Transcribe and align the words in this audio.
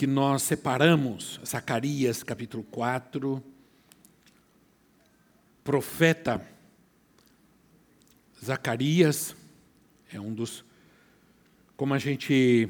que 0.00 0.06
nós 0.06 0.44
separamos, 0.44 1.38
Zacarias 1.46 2.22
capítulo 2.22 2.64
4, 2.64 3.44
profeta 5.62 6.42
Zacarias 8.42 9.36
é 10.10 10.18
um 10.18 10.32
dos 10.32 10.64
como 11.76 11.92
a 11.92 11.98
gente 11.98 12.66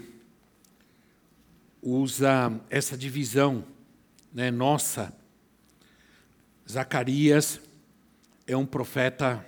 usa 1.81 2.61
essa 2.69 2.99
divisão, 2.99 3.65
né, 4.33 4.51
nossa. 4.51 5.17
Zacarias 6.69 7.61
é 8.45 8.57
um 8.57 8.67
profeta 8.67 9.47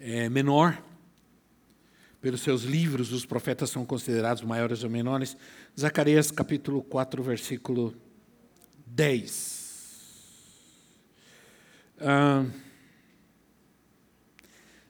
é, 0.00 0.28
menor, 0.28 0.82
pelos 2.20 2.40
seus 2.40 2.62
livros, 2.62 3.12
os 3.12 3.24
profetas 3.24 3.70
são 3.70 3.86
considerados 3.86 4.42
maiores 4.42 4.82
ou 4.82 4.90
menores. 4.90 5.36
Zacarias 5.78 6.32
capítulo 6.32 6.82
4, 6.82 7.22
versículo 7.22 7.94
10. 8.84 10.34
Ah, 12.00 12.44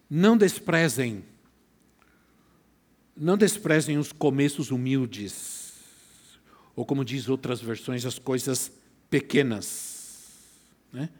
não 0.09 0.35
desprezem, 0.35 1.23
não 3.15 3.37
desprezem 3.37 3.99
os 3.99 4.13
começos 4.13 4.71
humildes, 4.71 5.75
ou 6.75 6.87
como 6.87 7.05
diz 7.05 7.29
outras 7.29 7.61
versões, 7.61 8.07
as 8.07 8.19
coisas 8.19 8.73
pequenas. 9.11 10.39
Né? 10.91 11.11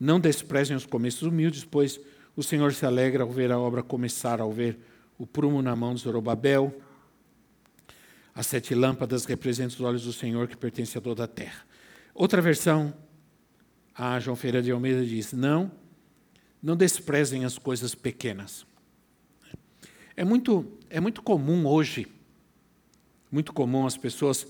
Não 0.00 0.18
desprezem 0.18 0.74
os 0.74 0.86
começos 0.86 1.20
humildes, 1.20 1.66
pois 1.66 2.00
o 2.34 2.42
Senhor 2.42 2.72
se 2.72 2.86
alegra 2.86 3.24
ao 3.24 3.30
ver 3.30 3.52
a 3.52 3.58
obra 3.58 3.82
começar, 3.82 4.40
ao 4.40 4.50
ver 4.50 4.78
o 5.18 5.26
prumo 5.26 5.60
na 5.60 5.76
mão 5.76 5.94
de 5.94 6.00
Zorobabel. 6.00 6.74
As 8.34 8.46
sete 8.46 8.74
lâmpadas 8.74 9.24
representam 9.24 9.74
os 9.76 9.80
olhos 9.80 10.04
do 10.04 10.12
Senhor 10.12 10.48
que 10.48 10.56
pertence 10.56 10.96
a 10.96 11.00
toda 11.00 11.24
a 11.24 11.28
terra. 11.28 11.62
Outra 12.14 12.40
versão, 12.40 12.94
a 13.94 14.18
João 14.20 14.36
Feira 14.36 14.62
de 14.62 14.70
Almeida 14.70 15.04
diz: 15.04 15.32
Não, 15.32 15.70
não 16.62 16.76
desprezem 16.76 17.44
as 17.44 17.58
coisas 17.58 17.94
pequenas. 17.94 18.66
É 20.16 20.24
muito, 20.24 20.78
é 20.88 21.00
muito 21.00 21.22
comum 21.22 21.66
hoje, 21.66 22.06
muito 23.30 23.52
comum 23.52 23.86
as 23.86 23.96
pessoas 23.96 24.46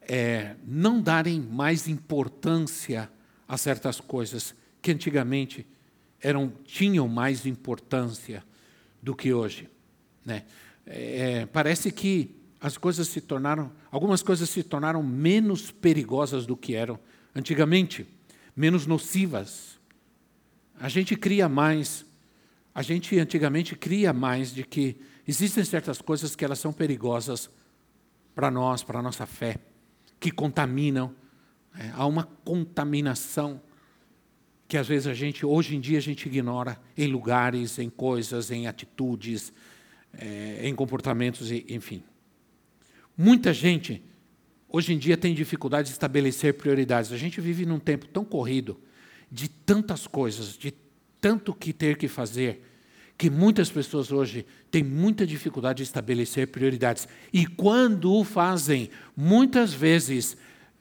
é, 0.00 0.54
não 0.64 1.00
darem 1.00 1.40
mais 1.40 1.88
importância 1.88 3.10
a 3.46 3.56
certas 3.56 4.00
coisas 4.00 4.54
que 4.80 4.92
antigamente 4.92 5.66
eram, 6.20 6.52
tinham 6.64 7.08
mais 7.08 7.44
importância 7.44 8.42
do 9.02 9.14
que 9.14 9.32
hoje. 9.32 9.68
Né? 10.24 10.44
É, 10.84 11.46
parece 11.46 11.90
que 11.90 12.34
as 12.66 12.76
coisas 12.76 13.06
se 13.06 13.20
tornaram, 13.20 13.70
algumas 13.92 14.24
coisas 14.24 14.50
se 14.50 14.60
tornaram 14.60 15.00
menos 15.00 15.70
perigosas 15.70 16.46
do 16.46 16.56
que 16.56 16.74
eram 16.74 16.98
antigamente, 17.32 18.04
menos 18.56 18.88
nocivas. 18.88 19.78
A 20.76 20.88
gente 20.88 21.14
cria 21.14 21.48
mais, 21.48 22.04
a 22.74 22.82
gente 22.82 23.16
antigamente 23.20 23.76
cria 23.76 24.12
mais 24.12 24.52
de 24.52 24.64
que 24.64 25.00
existem 25.28 25.62
certas 25.62 26.02
coisas 26.02 26.34
que 26.34 26.44
elas 26.44 26.58
são 26.58 26.72
perigosas 26.72 27.48
para 28.34 28.50
nós, 28.50 28.82
para 28.82 28.98
a 28.98 29.02
nossa 29.02 29.26
fé, 29.26 29.58
que 30.18 30.32
contaminam. 30.32 31.14
É, 31.78 31.92
há 31.94 32.04
uma 32.04 32.24
contaminação 32.24 33.60
que 34.66 34.76
às 34.76 34.88
vezes 34.88 35.06
a 35.06 35.14
gente, 35.14 35.46
hoje 35.46 35.76
em 35.76 35.80
dia, 35.80 35.98
a 35.98 36.02
gente 36.02 36.26
ignora 36.26 36.80
em 36.98 37.06
lugares, 37.06 37.78
em 37.78 37.88
coisas, 37.88 38.50
em 38.50 38.66
atitudes, 38.66 39.52
é, 40.12 40.68
em 40.68 40.74
comportamentos, 40.74 41.52
enfim. 41.52 42.02
Muita 43.16 43.52
gente, 43.52 44.02
hoje 44.68 44.92
em 44.92 44.98
dia, 44.98 45.16
tem 45.16 45.34
dificuldade 45.34 45.88
de 45.88 45.92
estabelecer 45.92 46.54
prioridades. 46.54 47.12
A 47.12 47.16
gente 47.16 47.40
vive 47.40 47.64
num 47.64 47.78
tempo 47.78 48.06
tão 48.06 48.24
corrido, 48.24 48.78
de 49.30 49.48
tantas 49.48 50.06
coisas, 50.06 50.56
de 50.56 50.72
tanto 51.20 51.54
que 51.54 51.72
ter 51.72 51.96
que 51.96 52.08
fazer, 52.08 52.62
que 53.18 53.30
muitas 53.30 53.70
pessoas 53.70 54.12
hoje 54.12 54.44
têm 54.70 54.84
muita 54.84 55.26
dificuldade 55.26 55.78
de 55.78 55.82
estabelecer 55.84 56.48
prioridades. 56.48 57.08
E 57.32 57.46
quando 57.46 58.12
o 58.12 58.22
fazem, 58.22 58.90
muitas 59.16 59.72
vezes 59.72 60.36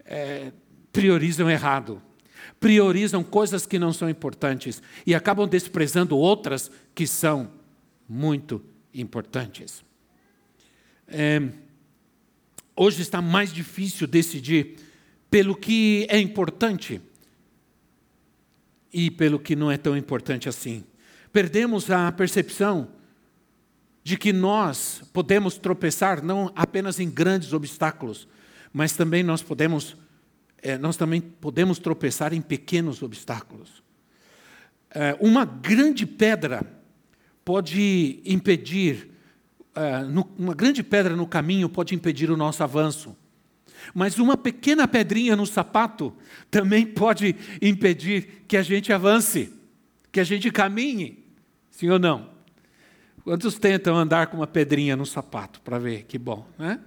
é, 0.06 0.52
priorizam 0.91 1.50
errado 1.50 2.02
priorizam 2.59 3.23
coisas 3.23 3.66
que 3.66 3.79
não 3.79 3.94
são 3.94 4.09
importantes 4.09 4.81
e 5.06 5.13
acabam 5.13 5.47
desprezando 5.47 6.17
outras 6.17 6.72
que 6.94 7.07
são 7.07 7.52
muito 8.07 8.63
importantes. 8.94 9.84
É, 11.07 11.41
hoje 12.75 13.01
está 13.01 13.21
mais 13.21 13.53
difícil 13.53 14.07
decidir 14.07 14.75
pelo 15.29 15.55
que 15.55 16.05
é 16.09 16.19
importante 16.19 17.01
e 18.91 19.09
pelo 19.11 19.39
que 19.39 19.55
não 19.55 19.71
é 19.71 19.77
tão 19.77 19.97
importante 19.97 20.47
assim. 20.47 20.83
Perdemos 21.31 21.91
a 21.91 22.11
percepção 22.11 22.89
de 24.03 24.17
que 24.17 24.31
nós 24.31 25.01
podemos 25.11 25.57
tropeçar 25.57 26.23
não 26.23 26.51
apenas 26.55 26.99
em 26.99 27.09
grandes 27.09 27.53
obstáculos, 27.53 28.27
mas 28.71 28.93
também 28.93 29.23
nós 29.23 29.41
podemos 29.41 29.97
é, 30.65 30.79
nós 30.79 30.97
também 30.97 31.21
podemos 31.21 31.77
tropeçar 31.77 32.33
em 32.33 32.41
pequenos 32.41 33.03
obstáculos. 33.03 33.83
É, 34.89 35.15
uma 35.19 35.45
grande 35.45 36.05
pedra 36.05 36.65
pode 37.43 38.19
impedir, 38.25 39.11
uma 40.37 40.53
grande 40.53 40.81
pedra 40.83 41.15
no 41.15 41.27
caminho 41.27 41.67
pode 41.67 41.93
impedir 41.93 42.31
o 42.31 42.37
nosso 42.37 42.63
avanço. 42.63 43.15
Mas 43.93 44.17
uma 44.17 44.37
pequena 44.37 44.87
pedrinha 44.87 45.35
no 45.35 45.45
sapato 45.45 46.13
também 46.49 46.85
pode 46.85 47.35
impedir 47.61 48.45
que 48.47 48.57
a 48.57 48.63
gente 48.63 48.91
avance, 48.91 49.51
que 50.11 50.19
a 50.19 50.23
gente 50.23 50.49
caminhe. 50.49 51.23
Sim 51.69 51.89
ou 51.89 51.99
não? 51.99 52.29
Quantos 53.23 53.57
tentam 53.57 53.95
andar 53.95 54.27
com 54.27 54.37
uma 54.37 54.47
pedrinha 54.47 54.95
no 54.95 55.05
sapato 55.05 55.59
para 55.61 55.77
ver 55.77 56.03
que 56.03 56.17
bom, 56.17 56.47
né? 56.57 56.79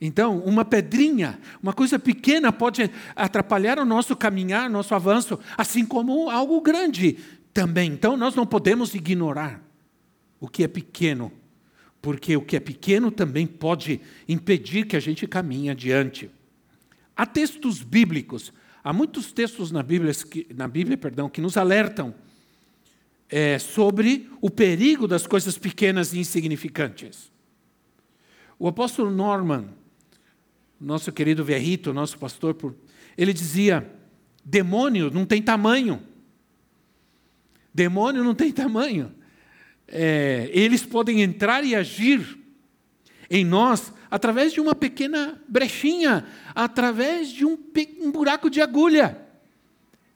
Então, 0.00 0.38
uma 0.38 0.64
pedrinha, 0.64 1.40
uma 1.60 1.72
coisa 1.72 1.98
pequena 1.98 2.52
pode 2.52 2.88
atrapalhar 3.16 3.80
o 3.80 3.84
nosso 3.84 4.14
caminhar, 4.14 4.70
nosso 4.70 4.94
avanço, 4.94 5.38
assim 5.56 5.84
como 5.84 6.30
algo 6.30 6.60
grande 6.60 7.18
também. 7.52 7.90
Então, 7.92 8.16
nós 8.16 8.34
não 8.36 8.46
podemos 8.46 8.94
ignorar 8.94 9.60
o 10.38 10.46
que 10.46 10.62
é 10.62 10.68
pequeno, 10.68 11.32
porque 12.00 12.36
o 12.36 12.42
que 12.42 12.56
é 12.56 12.60
pequeno 12.60 13.10
também 13.10 13.46
pode 13.46 14.00
impedir 14.28 14.86
que 14.86 14.96
a 14.96 15.00
gente 15.00 15.26
caminhe 15.26 15.70
adiante. 15.70 16.30
Há 17.16 17.26
textos 17.26 17.82
bíblicos, 17.82 18.52
há 18.82 18.92
muitos 18.92 19.32
textos 19.32 19.70
na 19.70 19.82
Bíblia, 19.82 20.12
na 20.54 20.68
Bíblia 20.68 20.96
perdão, 20.96 21.28
que 21.28 21.40
nos 21.40 21.56
alertam 21.56 22.14
é, 23.28 23.58
sobre 23.58 24.30
o 24.40 24.48
perigo 24.48 25.06
das 25.06 25.26
coisas 25.26 25.58
pequenas 25.58 26.12
e 26.12 26.18
insignificantes. 26.18 27.30
O 28.58 28.66
apóstolo 28.66 29.10
Norman, 29.10 29.68
nosso 30.80 31.12
querido 31.12 31.44
Verrito, 31.44 31.92
nosso 31.92 32.18
pastor, 32.18 32.56
ele 33.16 33.32
dizia: 33.32 33.88
demônio 34.44 35.10
não 35.10 35.26
tem 35.26 35.42
tamanho. 35.42 36.02
Demônio 37.72 38.24
não 38.24 38.34
tem 38.34 38.50
tamanho. 38.50 39.12
É, 39.88 40.50
eles 40.52 40.84
podem 40.84 41.22
entrar 41.22 41.64
e 41.64 41.74
agir 41.74 42.38
em 43.30 43.44
nós 43.44 43.92
através 44.10 44.52
de 44.52 44.60
uma 44.60 44.74
pequena 44.74 45.40
brechinha, 45.48 46.24
através 46.54 47.30
de 47.30 47.44
um, 47.44 47.58
um 48.00 48.10
buraco 48.10 48.50
de 48.50 48.60
agulha. 48.60 49.18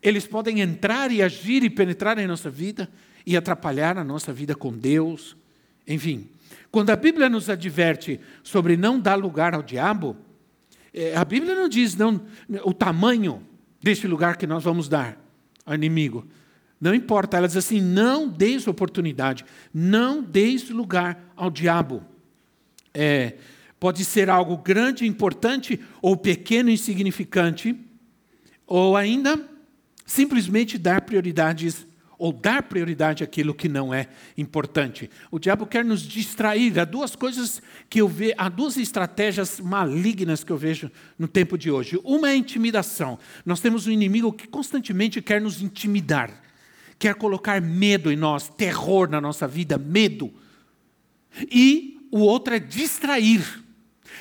Eles 0.02 0.26
podem 0.26 0.60
entrar 0.60 1.10
e 1.12 1.22
agir 1.22 1.62
e 1.62 1.70
penetrar 1.70 2.18
em 2.18 2.26
nossa 2.26 2.50
vida 2.50 2.90
e 3.24 3.36
atrapalhar 3.36 3.96
a 3.98 4.04
nossa 4.04 4.32
vida 4.32 4.54
com 4.54 4.72
Deus. 4.72 5.36
Enfim, 5.86 6.28
quando 6.70 6.90
a 6.90 6.96
Bíblia 6.96 7.28
nos 7.28 7.48
adverte 7.48 8.20
sobre 8.42 8.76
não 8.76 8.98
dar 8.98 9.14
lugar 9.14 9.54
ao 9.54 9.62
diabo, 9.62 10.16
é, 10.92 11.16
a 11.16 11.24
Bíblia 11.24 11.54
não 11.54 11.68
diz 11.68 11.94
não, 11.94 12.20
o 12.64 12.74
tamanho 12.74 13.46
deste 13.80 14.06
lugar 14.06 14.36
que 14.36 14.46
nós 14.46 14.64
vamos 14.64 14.88
dar 14.88 15.18
ao 15.64 15.74
inimigo. 15.74 16.26
Não 16.82 16.92
importa, 16.92 17.36
ela 17.36 17.46
diz 17.46 17.56
assim: 17.56 17.80
não 17.80 18.28
deis 18.28 18.66
oportunidade, 18.66 19.44
não 19.72 20.20
deis 20.20 20.68
lugar 20.68 21.32
ao 21.36 21.48
diabo. 21.48 22.02
É, 22.92 23.34
pode 23.78 24.04
ser 24.04 24.28
algo 24.28 24.56
grande, 24.56 25.06
importante, 25.06 25.78
ou 26.02 26.16
pequeno, 26.16 26.68
insignificante, 26.68 27.78
ou 28.66 28.96
ainda 28.96 29.48
simplesmente 30.04 30.76
dar 30.76 31.02
prioridades 31.02 31.86
ou 32.18 32.32
dar 32.32 32.64
prioridade 32.64 33.22
àquilo 33.22 33.54
que 33.54 33.68
não 33.68 33.94
é 33.94 34.08
importante. 34.36 35.08
O 35.30 35.38
diabo 35.38 35.66
quer 35.66 35.84
nos 35.84 36.02
distrair. 36.02 36.78
Há 36.80 36.84
duas 36.84 37.14
coisas 37.14 37.62
que 37.88 38.00
eu 38.00 38.08
vejo, 38.08 38.34
há 38.38 38.48
duas 38.48 38.76
estratégias 38.76 39.60
malignas 39.60 40.42
que 40.42 40.50
eu 40.50 40.56
vejo 40.56 40.90
no 41.16 41.28
tempo 41.28 41.56
de 41.56 41.70
hoje. 41.70 42.00
Uma 42.02 42.28
é 42.28 42.32
a 42.32 42.36
intimidação. 42.36 43.18
Nós 43.46 43.60
temos 43.60 43.86
um 43.86 43.90
inimigo 43.92 44.32
que 44.32 44.48
constantemente 44.48 45.22
quer 45.22 45.40
nos 45.40 45.62
intimidar, 45.62 46.42
quer 47.02 47.16
colocar 47.16 47.60
medo 47.60 48.12
em 48.12 48.16
nós, 48.16 48.48
terror 48.48 49.10
na 49.10 49.20
nossa 49.20 49.48
vida, 49.48 49.76
medo. 49.76 50.32
E 51.50 52.06
o 52.12 52.20
outro 52.20 52.54
é 52.54 52.60
distrair. 52.60 53.44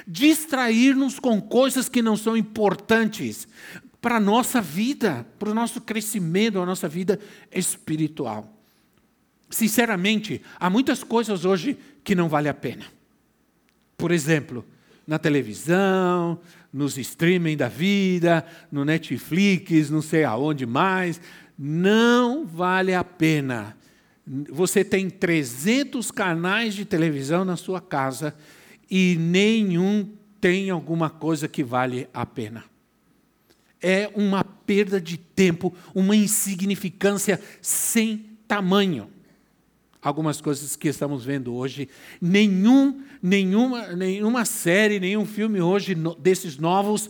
Distrair-nos 0.07 1.19
com 1.19 1.39
coisas 1.39 1.88
que 1.88 2.01
não 2.01 2.18
são 2.18 2.36
importantes 2.36 3.48
para 4.01 4.16
a 4.16 4.19
nossa 4.19 4.60
vida, 4.60 5.28
para 5.38 5.51
o 5.51 5.54
nosso 5.54 5.80
crescimento, 5.80 6.60
a 6.60 6.66
nossa 6.66 6.89
vida 6.89 7.19
espiritual. 7.51 8.51
Sinceramente, 9.48 10.42
há 10.60 10.68
muitas 10.68 11.04
coisas 11.04 11.45
hoje 11.45 11.78
que 12.04 12.16
não 12.16 12.28
vale 12.28 12.50
a 12.50 12.54
pena. 12.54 12.86
Por 13.95 14.10
exemplo, 14.10 14.66
na 15.06 15.19
televisão, 15.19 16.39
nos 16.74 16.98
streaming 16.98 17.57
da 17.57 17.68
vida, 17.68 18.44
no 18.72 18.83
Netflix, 18.83 19.92
não 19.92 20.01
sei 20.01 20.24
aonde 20.24 20.66
mais, 20.66 21.22
não 21.63 22.45
vale 22.45 22.93
a 22.93 23.03
pena. 23.03 23.77
Você 24.49 24.83
tem 24.83 25.09
300 25.09 26.09
canais 26.09 26.73
de 26.73 26.85
televisão 26.85 27.45
na 27.45 27.55
sua 27.55 27.79
casa 27.79 28.35
e 28.89 29.15
nenhum 29.19 30.09
tem 30.39 30.69
alguma 30.69 31.09
coisa 31.09 31.47
que 31.47 31.63
vale 31.63 32.07
a 32.13 32.25
pena 32.25 32.71
é 33.81 34.09
uma 34.13 34.43
perda 34.43 35.01
de 35.01 35.17
tempo, 35.17 35.73
uma 35.95 36.15
insignificância 36.15 37.41
sem 37.61 38.25
tamanho. 38.47 39.09
Algumas 40.01 40.39
coisas 40.39 40.75
que 40.75 40.87
estamos 40.87 41.25
vendo 41.25 41.53
hoje, 41.53 41.89
nenhum, 42.21 43.01
nenhuma, 43.21 43.87
nenhuma 43.87 44.45
série, 44.45 44.99
nenhum 44.99 45.25
filme 45.25 45.61
hoje 45.61 45.95
desses 46.19 46.57
novos 46.57 47.09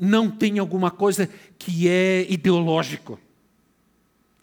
não 0.00 0.30
tem 0.30 0.58
alguma 0.58 0.90
coisa 0.90 1.28
que 1.58 1.88
é 1.88 2.26
ideológico. 2.28 3.18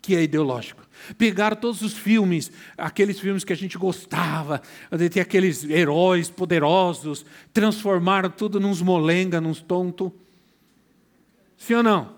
Que 0.01 0.15
é 0.15 0.23
ideológico. 0.23 0.81
Pegaram 1.17 1.55
todos 1.55 1.81
os 1.81 1.93
filmes, 1.93 2.51
aqueles 2.77 3.19
filmes 3.19 3.43
que 3.43 3.53
a 3.53 3.57
gente 3.57 3.77
gostava, 3.77 4.61
ter 5.11 5.19
aqueles 5.19 5.63
heróis 5.63 6.29
poderosos, 6.29 7.25
transformaram 7.53 8.29
tudo 8.29 8.59
nos 8.59 8.81
molenga, 8.81 9.41
nos 9.41 9.61
tontos 9.61 10.11
Sim 11.61 11.75
ou 11.75 11.83
não? 11.83 12.15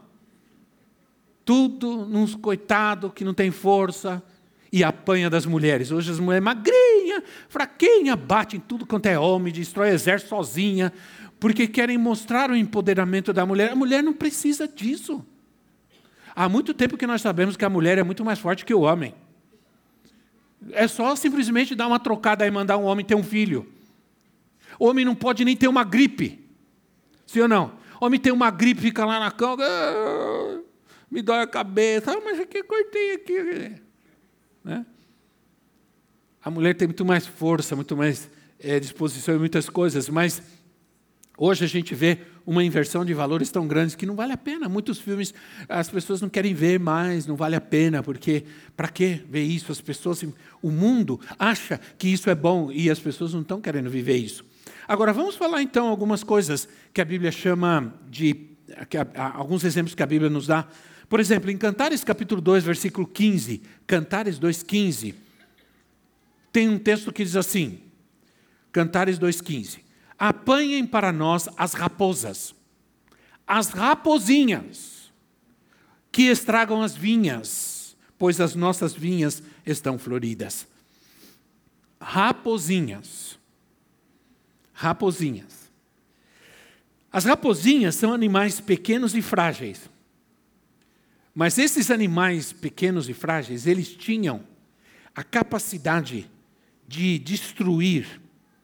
Tudo 1.43 2.05
nos 2.05 2.33
coitado 2.33 3.11
que 3.11 3.25
não 3.25 3.33
tem 3.33 3.51
força 3.51 4.23
e 4.71 4.85
apanha 4.85 5.29
das 5.29 5.45
mulheres. 5.45 5.91
Hoje 5.91 6.11
as 6.11 6.19
mulheres 6.19 6.45
magrinha, 6.45 7.21
fraquinha, 7.49 8.15
batem 8.15 8.57
tudo 8.57 8.85
quanto 8.85 9.07
é 9.07 9.19
homem, 9.19 9.51
destrói 9.51 9.89
exército 9.89 10.29
sozinha, 10.29 10.93
porque 11.43 11.67
querem 11.67 11.97
mostrar 11.97 12.49
o 12.49 12.55
empoderamento 12.55 13.33
da 13.33 13.45
mulher. 13.45 13.73
A 13.73 13.75
mulher 13.75 14.01
não 14.01 14.13
precisa 14.13 14.65
disso. 14.65 15.25
Há 16.33 16.47
muito 16.47 16.73
tempo 16.73 16.95
que 16.95 17.05
nós 17.05 17.21
sabemos 17.21 17.57
que 17.57 17.65
a 17.65 17.69
mulher 17.69 17.97
é 17.97 18.03
muito 18.03 18.23
mais 18.23 18.39
forte 18.39 18.63
que 18.63 18.73
o 18.73 18.79
homem. 18.79 19.13
É 20.71 20.87
só 20.87 21.13
simplesmente 21.17 21.75
dar 21.75 21.87
uma 21.87 21.99
trocada 21.99 22.47
e 22.47 22.49
mandar 22.49 22.77
um 22.77 22.85
homem 22.85 23.05
ter 23.05 23.15
um 23.15 23.23
filho. 23.23 23.69
O 24.79 24.85
homem 24.85 25.03
não 25.03 25.13
pode 25.13 25.43
nem 25.43 25.53
ter 25.53 25.67
uma 25.67 25.83
gripe. 25.83 26.49
Sim 27.25 27.41
ou 27.41 27.49
não? 27.49 27.73
Homem 27.99 28.21
tem 28.21 28.31
uma 28.31 28.49
gripe, 28.49 28.79
fica 28.79 29.03
lá 29.03 29.19
na 29.19 29.29
cama, 29.29 29.65
ah, 29.65 30.59
me 31.11 31.21
dói 31.21 31.41
a 31.41 31.47
cabeça, 31.47 32.13
ah, 32.13 32.21
mas 32.23 32.39
aqui 32.39 32.63
cortei 32.63 33.15
aqui. 33.15 33.81
Né? 34.63 34.85
A 36.41 36.49
mulher 36.49 36.73
tem 36.73 36.87
muito 36.87 37.03
mais 37.03 37.27
força, 37.27 37.75
muito 37.75 37.97
mais 37.97 38.29
é, 38.57 38.79
disposição 38.79 39.35
em 39.35 39.39
muitas 39.39 39.67
coisas, 39.67 40.07
mas 40.07 40.41
hoje 41.37 41.65
a 41.65 41.67
gente 41.67 41.95
vê 41.95 42.19
uma 42.45 42.63
inversão 42.63 43.05
de 43.05 43.13
valores 43.13 43.49
tão 43.49 43.67
grandes 43.67 43.95
que 43.95 44.05
não 44.05 44.15
vale 44.15 44.33
a 44.33 44.37
pena. 44.37 44.67
Muitos 44.67 44.99
filmes 44.99 45.33
as 45.67 45.89
pessoas 45.89 46.21
não 46.21 46.29
querem 46.29 46.53
ver 46.53 46.79
mais, 46.79 47.25
não 47.25 47.35
vale 47.35 47.55
a 47.55 47.61
pena, 47.61 48.03
porque 48.03 48.43
para 48.75 48.87
que 48.87 49.21
ver 49.29 49.43
isso? 49.43 49.71
As 49.71 49.81
pessoas, 49.81 50.23
o 50.61 50.69
mundo 50.69 51.19
acha 51.39 51.79
que 51.97 52.07
isso 52.07 52.29
é 52.29 52.35
bom 52.35 52.71
e 52.71 52.89
as 52.89 52.99
pessoas 52.99 53.33
não 53.33 53.41
estão 53.41 53.61
querendo 53.61 53.89
viver 53.89 54.17
isso. 54.17 54.45
Agora, 54.87 55.13
vamos 55.13 55.35
falar 55.35 55.61
então 55.61 55.87
algumas 55.87 56.23
coisas 56.23 56.67
que 56.93 57.01
a 57.01 57.05
Bíblia 57.05 57.31
chama 57.31 57.93
de. 58.09 58.49
alguns 59.15 59.63
exemplos 59.63 59.95
que 59.95 60.03
a 60.03 60.07
Bíblia 60.07 60.29
nos 60.29 60.47
dá. 60.47 60.67
Por 61.07 61.19
exemplo, 61.19 61.49
em 61.49 61.57
Cantares 61.57 62.03
capítulo 62.03 62.41
2, 62.41 62.63
versículo 62.63 63.07
15, 63.07 63.61
Cantares 63.85 64.39
2,15, 64.39 65.13
tem 66.51 66.67
um 66.67 66.77
texto 66.77 67.11
que 67.11 67.23
diz 67.23 67.35
assim: 67.35 67.79
Cantares 68.71 69.17
2,15: 69.19 69.82
Apanhem 70.17 70.85
para 70.85 71.11
nós 71.11 71.47
as 71.57 71.73
raposas, 71.73 72.55
as 73.45 73.69
rapozinhas, 73.69 75.11
que 76.11 76.23
estragam 76.23 76.81
as 76.81 76.95
vinhas, 76.95 77.95
pois 78.17 78.39
as 78.39 78.55
nossas 78.55 78.93
vinhas 78.93 79.41
estão 79.65 79.97
floridas. 79.97 80.67
Rapozinhas 81.99 83.39
raposinhas. 84.73 85.71
As 87.11 87.25
raposinhas 87.25 87.95
são 87.95 88.11
animais 88.11 88.59
pequenos 88.59 89.15
e 89.15 89.21
frágeis. 89.21 89.89
Mas 91.33 91.57
esses 91.57 91.89
animais 91.89 92.51
pequenos 92.51 93.07
e 93.07 93.13
frágeis, 93.13 93.65
eles 93.65 93.95
tinham 93.95 94.43
a 95.15 95.23
capacidade 95.23 96.29
de 96.87 97.17
destruir, 97.19 98.21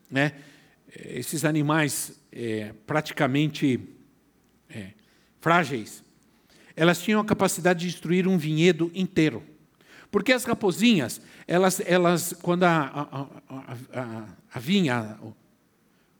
né? 0.09 0.33
Esses 0.95 1.45
animais 1.45 2.19
é, 2.31 2.73
praticamente 2.85 3.79
é, 4.69 4.91
frágeis, 5.39 6.03
elas 6.75 7.01
tinham 7.01 7.19
a 7.19 7.25
capacidade 7.25 7.79
de 7.79 7.87
destruir 7.87 8.27
um 8.27 8.37
vinhedo 8.37 8.91
inteiro. 8.95 9.43
Porque 10.11 10.31
as 10.31 10.43
raposinhas, 10.43 11.21
elas, 11.47 11.81
elas 11.85 12.33
quando 12.41 12.63
a, 12.63 13.27
a, 13.49 13.99
a, 13.99 14.25
a 14.53 14.59
vinha, 14.59 15.19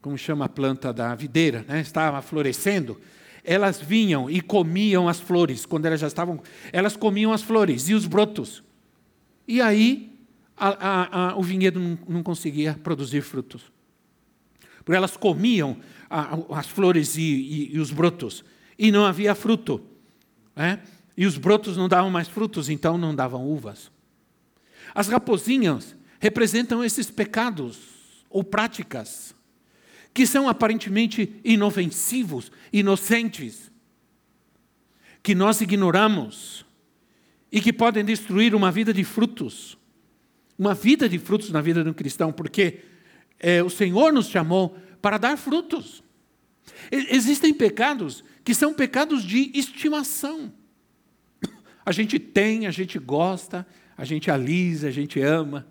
como 0.02 0.18
chama 0.18 0.46
a 0.46 0.50
planta 0.50 0.94
da 0.94 1.16
videira, 1.16 1.66
né? 1.68 1.80
estava 1.82 2.22
florescendo, 2.22 3.00
elas 3.44 3.82
vinham 3.82 4.30
e 4.30 4.42
comiam 4.42 5.08
as 5.08 5.20
flores, 5.20 5.66
quando 5.66 5.86
elas 5.86 6.00
já 6.00 6.08
estavam, 6.08 6.42
elas 6.72 6.96
comiam 6.96 7.34
as 7.34 7.42
flores 7.42 7.90
e 7.90 7.94
os 7.94 8.06
brotos. 8.06 8.64
E 9.48 9.62
aí 9.62 10.16
o 11.36 11.42
vinhedo 11.42 11.80
não, 11.80 11.98
não, 12.08 12.24
conseguia 12.24 12.78
produzir 12.84 13.22
frutos. 13.22 13.72
Porque 14.90 14.98
elas 14.98 15.16
comiam 15.16 15.78
as 16.50 16.66
flores 16.66 17.16
e, 17.16 17.22
e, 17.22 17.76
e, 17.76 17.80
os 17.80 17.92
brotos, 17.92 18.44
e 18.76 18.92
não 18.92 19.06
havia 19.06 19.36
fruto. 19.36 19.80
Né? 20.56 20.82
E 21.16 21.28
os 21.28 21.38
brotos 21.38 21.78
não 21.78 21.88
davam 21.88 22.10
mais 22.10 22.28
frutos, 22.28 22.70
então 22.70 22.98
não 22.98 23.14
davam 23.14 23.46
uvas. 23.48 23.92
As 24.96 25.08
raposinhas 25.08 25.96
representam 26.20 26.84
esses 26.84 27.12
pecados 27.12 27.78
ou 28.32 28.44
práticas 28.44 29.36
que 30.12 30.26
são 30.26 30.50
aparentemente 30.50 31.40
inofensivos, 31.46 32.52
inocentes, 32.74 33.72
que 35.22 35.36
nós 35.36 35.62
ignoramos 35.62 36.66
e 37.52 37.62
que 37.62 37.72
podem 37.72 38.04
destruir 38.04 38.56
uma 38.56 38.72
vida 38.72 38.92
de 38.92 39.04
frutos, 39.04 39.78
uma 40.58 40.74
vida 40.74 41.08
de 41.08 41.20
frutos 41.20 41.52
na 41.52 41.62
vida 41.62 41.84
de 41.84 41.92
um 41.92 41.94
cristão, 41.94 42.32
porque 42.32 42.89
é, 43.40 43.64
o 43.64 43.70
Senhor 43.70 44.12
nos 44.12 44.28
chamou 44.28 44.78
para 45.02 45.18
dar 45.18 45.38
frutos. 45.38 46.04
Existem 46.92 47.54
pecados 47.54 48.24
que 48.44 48.54
são 48.54 48.74
pecados 48.74 49.24
de 49.24 49.52
estimação. 49.54 50.52
A 51.86 51.92
gente 51.92 52.20
tem, 52.20 52.68
a 52.68 52.72
gente 52.72 53.00
gosta, 53.00 53.66
a 53.98 54.04
gente 54.06 54.30
alisa, 54.30 54.88
a 54.88 54.92
gente 54.92 55.20
ama. 55.20 55.68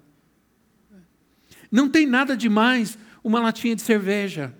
Não 1.70 1.88
tem 1.88 2.06
nada 2.06 2.36
demais 2.36 2.98
uma 3.22 3.40
latinha 3.40 3.76
de 3.76 3.82
cerveja. 3.82 4.54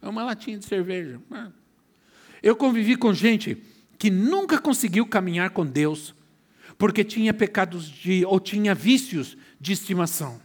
É 0.00 0.08
uma 0.08 0.24
latinha 0.24 0.58
de 0.58 0.64
cerveja. 0.64 1.20
Eu 2.42 2.56
convivi 2.56 2.96
com 2.96 3.12
gente 3.14 3.62
que 3.98 4.10
nunca 4.10 4.58
conseguiu 4.58 5.06
caminhar 5.06 5.50
com 5.50 5.64
Deus 5.64 6.14
porque 6.76 7.04
tinha 7.04 7.32
pecados 7.32 7.88
de 7.88 8.24
ou 8.24 8.40
tinha 8.40 8.74
vícios 8.74 9.36
de 9.60 9.72
estimação. 9.72 10.43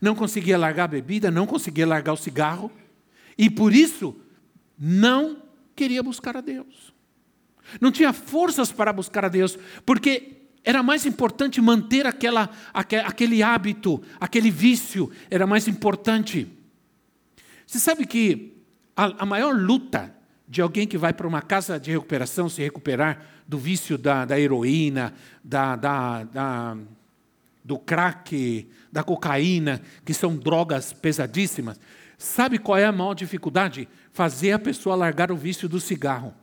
Não 0.00 0.14
conseguia 0.14 0.56
largar 0.56 0.84
a 0.84 0.88
bebida, 0.88 1.30
não 1.30 1.46
conseguia 1.46 1.86
largar 1.86 2.12
o 2.12 2.16
cigarro 2.16 2.70
e 3.36 3.50
por 3.50 3.74
isso 3.74 4.16
não 4.78 5.42
queria 5.76 6.02
buscar 6.02 6.36
a 6.36 6.40
Deus. 6.40 6.92
Não 7.80 7.92
tinha 7.92 8.12
forças 8.12 8.72
para 8.72 8.92
buscar 8.92 9.24
a 9.24 9.28
Deus, 9.28 9.58
porque 9.84 10.40
era 10.64 10.82
mais 10.82 11.06
importante 11.06 11.60
manter 11.60 12.06
aquela, 12.06 12.50
aquele 12.72 13.42
hábito, 13.42 14.02
aquele 14.18 14.50
vício, 14.50 15.10
era 15.30 15.46
mais 15.46 15.68
importante. 15.68 16.48
Você 17.66 17.78
sabe 17.78 18.06
que 18.06 18.56
a, 18.96 19.22
a 19.22 19.26
maior 19.26 19.54
luta 19.54 20.14
de 20.48 20.60
alguém 20.60 20.86
que 20.86 20.98
vai 20.98 21.12
para 21.12 21.28
uma 21.28 21.40
casa 21.40 21.78
de 21.78 21.92
recuperação 21.92 22.48
se 22.48 22.60
recuperar 22.60 23.24
do 23.46 23.56
vício 23.56 23.96
da, 23.96 24.24
da 24.24 24.38
heroína, 24.38 25.14
da, 25.42 25.76
da, 25.76 26.24
da, 26.24 26.76
do 27.64 27.78
crack, 27.78 28.68
da 28.90 29.02
cocaína, 29.02 29.80
que 30.04 30.14
são 30.14 30.36
drogas 30.36 30.92
pesadíssimas. 30.92 31.78
Sabe 32.18 32.58
qual 32.58 32.78
é 32.78 32.84
a 32.84 32.92
maior 32.92 33.14
dificuldade? 33.14 33.88
Fazer 34.12 34.52
a 34.52 34.58
pessoa 34.58 34.96
largar 34.96 35.30
o 35.32 35.36
vício 35.36 35.68
do 35.68 35.80
cigarro. 35.80 36.34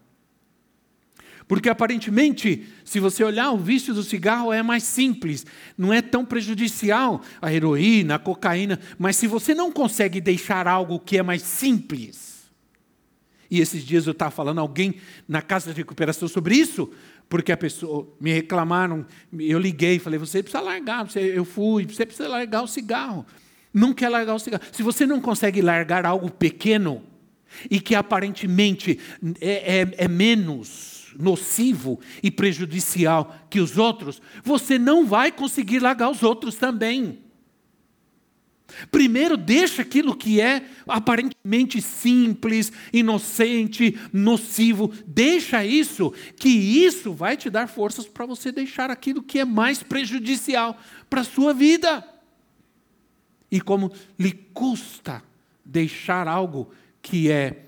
Porque 1.47 1.69
aparentemente, 1.69 2.67
se 2.83 2.99
você 2.99 3.23
olhar 3.23 3.51
o 3.51 3.57
vício 3.57 3.93
do 3.93 4.03
cigarro 4.03 4.51
é 4.51 4.61
mais 4.61 4.83
simples, 4.83 5.45
não 5.77 5.93
é 5.93 6.01
tão 6.01 6.25
prejudicial 6.25 7.21
a 7.41 7.53
heroína, 7.53 8.15
a 8.15 8.19
cocaína, 8.19 8.79
mas 8.99 9.15
se 9.15 9.27
você 9.27 9.55
não 9.55 9.71
consegue 9.71 10.19
deixar 10.19 10.67
algo 10.67 10.99
que 10.99 11.17
é 11.17 11.23
mais 11.23 11.41
simples, 11.41 12.37
e 13.49 13.61
esses 13.61 13.83
dias 13.85 14.05
eu 14.05 14.11
estava 14.11 14.29
falando 14.29 14.59
alguém 14.59 14.95
na 15.27 15.41
casa 15.41 15.71
de 15.71 15.77
recuperação 15.77 16.27
sobre 16.27 16.55
isso, 16.55 16.91
porque 17.29 17.51
a 17.51 17.57
pessoa 17.57 18.07
me 18.19 18.31
reclamaram, 18.31 19.05
eu 19.37 19.59
liguei 19.59 19.99
falei, 19.99 20.17
você 20.17 20.41
precisa 20.41 20.63
largar, 20.63 21.07
você, 21.07 21.19
eu 21.19 21.43
fui, 21.43 21.85
você 21.85 22.05
precisa 22.05 22.27
largar 22.27 22.61
o 22.61 22.67
cigarro. 22.67 23.25
Não 23.73 23.93
quer 23.93 24.09
largar 24.09 24.35
o 24.35 24.39
cigarro. 24.39 24.63
Se 24.71 24.81
você 24.81 25.05
não 25.05 25.21
consegue 25.21 25.61
largar 25.61 26.05
algo 26.05 26.31
pequeno 26.31 27.03
e 27.69 27.79
que 27.79 27.95
aparentemente 27.95 28.99
é, 29.41 29.81
é, 29.81 29.93
é 29.97 30.07
menos 30.07 31.13
nocivo 31.19 31.99
e 32.21 32.29
prejudicial 32.29 33.35
que 33.49 33.59
os 33.59 33.77
outros, 33.77 34.21
você 34.43 34.77
não 34.77 35.05
vai 35.05 35.31
conseguir 35.31 35.79
largar 35.79 36.09
os 36.09 36.23
outros 36.23 36.55
também. 36.55 37.19
Primeiro, 38.91 39.37
deixa 39.37 39.81
aquilo 39.81 40.15
que 40.15 40.41
é 40.41 40.65
aparentemente 40.87 41.81
simples, 41.81 42.71
inocente, 42.91 43.97
nocivo, 44.11 44.93
deixa 45.05 45.63
isso, 45.65 46.13
que 46.35 46.49
isso 46.49 47.13
vai 47.13 47.37
te 47.37 47.49
dar 47.49 47.67
forças 47.67 48.05
para 48.05 48.25
você 48.25 48.51
deixar 48.51 48.91
aquilo 48.91 49.23
que 49.23 49.39
é 49.39 49.45
mais 49.45 49.81
prejudicial 49.81 50.79
para 51.09 51.21
a 51.21 51.25
sua 51.25 51.53
vida. 51.53 52.05
E 53.49 53.61
como 53.61 53.91
lhe 54.19 54.33
custa 54.53 55.23
deixar 55.63 56.27
algo 56.27 56.69
que 57.01 57.31
é 57.31 57.63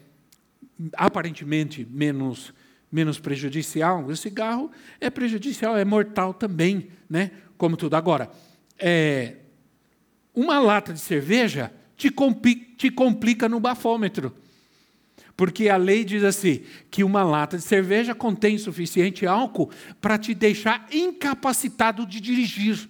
aparentemente 0.93 1.87
menos 1.89 2.53
menos 2.91 3.19
prejudicial. 3.19 4.03
O 4.03 4.15
cigarro 4.15 4.71
é 4.99 5.09
prejudicial, 5.09 5.77
é 5.77 5.85
mortal 5.85 6.33
também, 6.33 6.89
né? 7.09 7.31
Como 7.57 7.77
tudo. 7.77 7.95
Agora, 7.95 8.31
é, 8.77 9.35
uma 10.39 10.57
lata 10.57 10.93
de 10.93 10.99
cerveja 10.99 11.69
te, 11.97 12.09
te 12.77 12.89
complica 12.89 13.49
no 13.49 13.59
bafômetro. 13.59 14.33
Porque 15.35 15.67
a 15.67 15.75
lei 15.75 16.05
diz 16.05 16.23
assim: 16.23 16.61
que 16.89 17.03
uma 17.03 17.23
lata 17.23 17.57
de 17.57 17.63
cerveja 17.63 18.15
contém 18.15 18.57
suficiente 18.57 19.27
álcool 19.27 19.69
para 19.99 20.17
te 20.17 20.33
deixar 20.33 20.87
incapacitado 20.93 22.05
de 22.05 22.21
dirigir. 22.21 22.89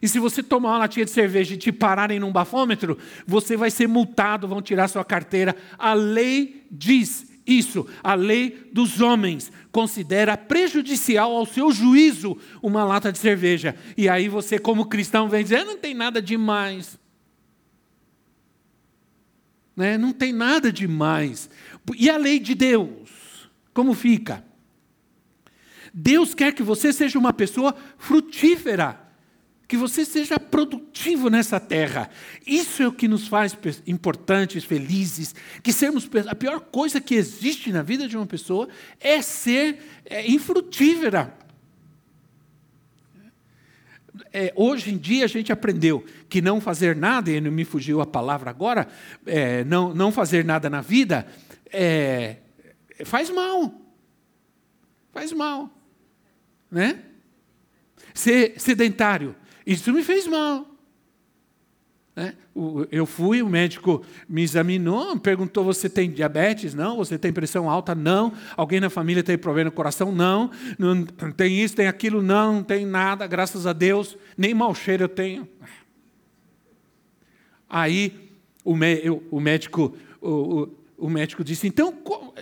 E 0.00 0.08
se 0.08 0.18
você 0.18 0.42
tomar 0.42 0.70
uma 0.70 0.78
latinha 0.78 1.04
de 1.04 1.10
cerveja 1.10 1.54
e 1.54 1.58
te 1.58 1.70
pararem 1.70 2.18
num 2.18 2.32
bafômetro, 2.32 2.96
você 3.26 3.54
vai 3.54 3.70
ser 3.70 3.86
multado, 3.86 4.48
vão 4.48 4.62
tirar 4.62 4.88
sua 4.88 5.04
carteira. 5.04 5.54
A 5.78 5.92
lei 5.92 6.66
diz 6.70 7.29
isso, 7.50 7.86
a 8.02 8.14
lei 8.14 8.70
dos 8.72 9.00
homens 9.00 9.50
considera 9.72 10.36
prejudicial 10.36 11.32
ao 11.32 11.44
seu 11.44 11.72
juízo 11.72 12.38
uma 12.62 12.84
lata 12.84 13.10
de 13.10 13.18
cerveja. 13.18 13.74
E 13.96 14.08
aí 14.08 14.28
você, 14.28 14.58
como 14.58 14.86
cristão, 14.86 15.28
vem 15.28 15.42
dizer: 15.42 15.64
não 15.64 15.76
tem 15.76 15.92
nada 15.92 16.22
demais. 16.22 16.98
Né? 19.76 19.98
Não 19.98 20.12
tem 20.12 20.32
nada 20.32 20.72
demais. 20.72 21.50
E 21.98 22.08
a 22.08 22.16
lei 22.16 22.38
de 22.38 22.54
Deus? 22.54 23.50
Como 23.74 23.94
fica? 23.94 24.44
Deus 25.92 26.34
quer 26.34 26.52
que 26.52 26.62
você 26.62 26.92
seja 26.92 27.18
uma 27.18 27.32
pessoa 27.32 27.74
frutífera 27.98 29.09
que 29.70 29.76
você 29.76 30.04
seja 30.04 30.36
produtivo 30.36 31.30
nessa 31.30 31.60
terra. 31.60 32.10
Isso 32.44 32.82
é 32.82 32.88
o 32.88 32.92
que 32.92 33.06
nos 33.06 33.28
faz 33.28 33.56
importantes, 33.86 34.64
felizes, 34.64 35.32
que 35.62 35.72
sermos 35.72 36.10
a 36.26 36.34
pior 36.34 36.58
coisa 36.58 37.00
que 37.00 37.14
existe 37.14 37.70
na 37.70 37.80
vida 37.80 38.08
de 38.08 38.16
uma 38.16 38.26
pessoa 38.26 38.68
é 38.98 39.22
ser 39.22 39.78
é, 40.04 40.28
infrutífera. 40.28 41.32
É, 44.32 44.52
hoje 44.56 44.92
em 44.92 44.98
dia 44.98 45.24
a 45.24 45.28
gente 45.28 45.52
aprendeu 45.52 46.04
que 46.28 46.42
não 46.42 46.60
fazer 46.60 46.96
nada, 46.96 47.30
e 47.30 47.40
não 47.40 47.52
me 47.52 47.64
fugiu 47.64 48.00
a 48.00 48.06
palavra 48.06 48.50
agora, 48.50 48.88
é, 49.24 49.62
não, 49.62 49.94
não 49.94 50.10
fazer 50.10 50.44
nada 50.44 50.68
na 50.68 50.80
vida 50.80 51.28
é, 51.72 52.38
faz 53.04 53.30
mal. 53.30 53.72
Faz 55.12 55.32
mal. 55.32 55.70
Né? 56.68 57.04
Ser 58.12 58.54
sedentário 58.58 59.36
isso 59.66 59.92
me 59.92 60.02
fez 60.02 60.26
mal. 60.26 60.66
Né? 62.14 62.34
Eu 62.90 63.06
fui, 63.06 63.40
o 63.40 63.48
médico 63.48 64.04
me 64.28 64.42
examinou, 64.42 65.18
perguntou: 65.18 65.64
você 65.64 65.88
tem 65.88 66.10
diabetes? 66.10 66.74
Não. 66.74 66.96
Você 66.96 67.18
tem 67.18 67.32
pressão 67.32 67.70
alta? 67.70 67.94
Não. 67.94 68.32
Alguém 68.56 68.80
na 68.80 68.90
família 68.90 69.22
tem 69.22 69.38
problema 69.38 69.70
no 69.70 69.76
coração? 69.76 70.12
Não. 70.12 70.50
Não 70.78 71.04
tem 71.32 71.62
isso, 71.62 71.76
tem 71.76 71.86
aquilo? 71.86 72.20
Não, 72.20 72.54
não 72.54 72.62
tem 72.62 72.84
nada, 72.84 73.26
graças 73.26 73.66
a 73.66 73.72
Deus. 73.72 74.16
Nem 74.36 74.52
mau 74.52 74.74
cheiro 74.74 75.04
eu 75.04 75.08
tenho. 75.08 75.48
Aí 77.68 78.30
o, 78.64 78.74
médico, 79.40 79.96
o, 80.20 80.68
o 80.98 81.08
médico 81.08 81.44
disse: 81.44 81.68
então, 81.68 81.96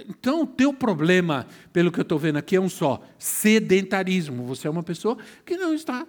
então 0.08 0.42
o 0.42 0.46
teu 0.46 0.72
problema, 0.72 1.46
pelo 1.72 1.92
que 1.92 2.00
eu 2.00 2.02
estou 2.02 2.18
vendo 2.18 2.38
aqui, 2.38 2.56
é 2.56 2.60
um 2.60 2.68
só: 2.68 3.02
sedentarismo. 3.18 4.44
Você 4.46 4.66
é 4.66 4.70
uma 4.70 4.82
pessoa 4.82 5.18
que 5.44 5.56
não 5.56 5.74
está 5.74 6.06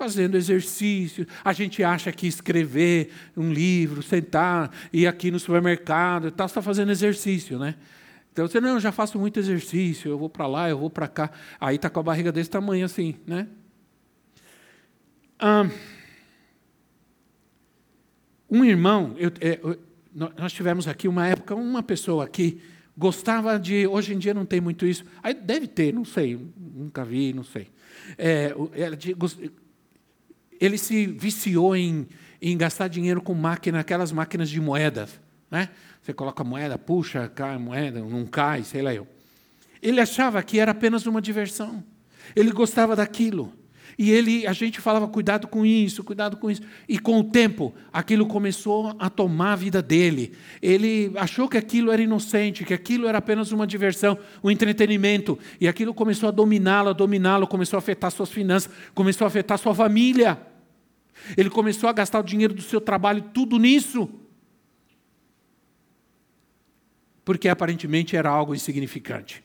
fazendo 0.00 0.34
exercício. 0.34 1.26
A 1.44 1.52
gente 1.52 1.84
acha 1.84 2.10
que 2.10 2.26
escrever 2.26 3.10
um 3.36 3.52
livro, 3.52 4.02
sentar, 4.02 4.70
ir 4.90 5.06
aqui 5.06 5.30
no 5.30 5.38
supermercado 5.38 6.30
tal, 6.30 6.46
está 6.46 6.62
fazendo 6.62 6.90
exercício, 6.90 7.58
né? 7.58 7.74
Então 8.32 8.48
você, 8.48 8.62
não, 8.62 8.70
eu 8.70 8.80
já 8.80 8.90
faço 8.90 9.18
muito 9.18 9.38
exercício, 9.38 10.10
eu 10.10 10.18
vou 10.18 10.30
para 10.30 10.46
lá, 10.46 10.70
eu 10.70 10.78
vou 10.78 10.88
para 10.88 11.06
cá. 11.06 11.30
Aí 11.60 11.76
está 11.76 11.90
com 11.90 12.00
a 12.00 12.02
barriga 12.02 12.32
desse 12.32 12.48
tamanho 12.48 12.86
assim, 12.86 13.16
né? 13.26 13.46
um 18.50 18.64
irmão, 18.64 19.14
eu, 19.18 19.30
é, 19.38 19.60
eu, 19.62 19.78
nós 20.14 20.52
tivemos 20.52 20.88
aqui 20.88 21.08
uma 21.08 21.26
época, 21.26 21.54
uma 21.54 21.82
pessoa 21.82 22.24
aqui 22.24 22.60
gostava 22.96 23.58
de. 23.58 23.86
Hoje 23.86 24.14
em 24.14 24.18
dia 24.18 24.32
não 24.32 24.46
tem 24.46 24.60
muito 24.60 24.86
isso. 24.86 25.04
Aí 25.22 25.34
deve 25.34 25.66
ter, 25.66 25.92
não 25.92 26.04
sei, 26.04 26.38
nunca 26.56 27.04
vi, 27.04 27.32
não 27.32 27.44
sei. 27.44 27.68
É, 28.16 28.54
ele 30.60 30.76
se 30.76 31.06
viciou 31.06 31.74
em, 31.74 32.06
em 32.40 32.56
gastar 32.56 32.88
dinheiro 32.88 33.22
com 33.22 33.34
máquina, 33.34 33.80
aquelas 33.80 34.12
máquinas 34.12 34.50
de 34.50 34.60
moedas. 34.60 35.18
Né? 35.50 35.68
Você 36.02 36.12
coloca 36.12 36.44
moeda, 36.44 36.78
puxa, 36.78 37.28
cai 37.28 37.56
moeda, 37.58 38.00
não 38.00 38.26
cai, 38.26 38.62
sei 38.62 38.82
lá 38.82 38.94
eu. 38.94 39.06
Ele 39.82 40.00
achava 40.00 40.42
que 40.42 40.58
era 40.58 40.72
apenas 40.72 41.06
uma 41.06 41.20
diversão. 41.20 41.82
Ele 42.36 42.52
gostava 42.52 42.94
daquilo. 42.94 43.52
E 43.98 44.10
ele, 44.10 44.46
a 44.46 44.52
gente 44.52 44.80
falava, 44.80 45.06
cuidado 45.08 45.46
com 45.46 45.66
isso, 45.66 46.02
cuidado 46.02 46.36
com 46.36 46.50
isso. 46.50 46.62
E 46.88 46.98
com 46.98 47.20
o 47.20 47.24
tempo, 47.24 47.74
aquilo 47.92 48.24
começou 48.24 48.96
a 48.98 49.10
tomar 49.10 49.52
a 49.52 49.56
vida 49.56 49.82
dele. 49.82 50.32
Ele 50.62 51.12
achou 51.16 51.48
que 51.48 51.58
aquilo 51.58 51.90
era 51.90 52.00
inocente, 52.00 52.64
que 52.64 52.72
aquilo 52.72 53.06
era 53.06 53.18
apenas 53.18 53.52
uma 53.52 53.66
diversão, 53.66 54.18
um 54.42 54.50
entretenimento. 54.50 55.38
E 55.60 55.68
aquilo 55.68 55.92
começou 55.92 56.28
a 56.28 56.32
dominá-lo, 56.32 56.90
a 56.90 56.92
dominá-lo, 56.92 57.46
começou 57.46 57.76
a 57.76 57.80
afetar 57.80 58.10
suas 58.10 58.30
finanças, 58.30 58.72
começou 58.94 59.26
a 59.26 59.28
afetar 59.28 59.58
sua 59.58 59.74
família. 59.74 60.49
Ele 61.36 61.50
começou 61.50 61.88
a 61.88 61.92
gastar 61.92 62.20
o 62.20 62.24
dinheiro 62.24 62.54
do 62.54 62.62
seu 62.62 62.80
trabalho 62.80 63.22
tudo 63.34 63.58
nisso. 63.58 64.08
Porque 67.24 67.48
aparentemente 67.48 68.16
era 68.16 68.30
algo 68.30 68.54
insignificante. 68.54 69.44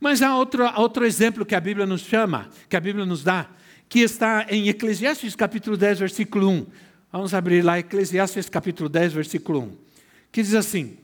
Mas 0.00 0.22
há 0.22 0.36
outro, 0.36 0.64
outro 0.80 1.04
exemplo 1.04 1.44
que 1.44 1.54
a 1.54 1.60
Bíblia 1.60 1.86
nos 1.86 2.00
chama, 2.00 2.48
que 2.68 2.76
a 2.76 2.80
Bíblia 2.80 3.04
nos 3.04 3.22
dá, 3.22 3.50
que 3.88 4.00
está 4.00 4.46
em 4.48 4.68
Eclesiastes 4.68 5.36
capítulo 5.36 5.76
10, 5.76 5.98
versículo 5.98 6.48
1. 6.48 6.66
Vamos 7.12 7.34
abrir 7.34 7.62
lá 7.62 7.78
Eclesiastes 7.78 8.48
capítulo 8.48 8.88
10, 8.88 9.12
versículo 9.12 9.60
1. 9.60 9.76
Que 10.32 10.42
diz 10.42 10.54
assim: 10.54 10.96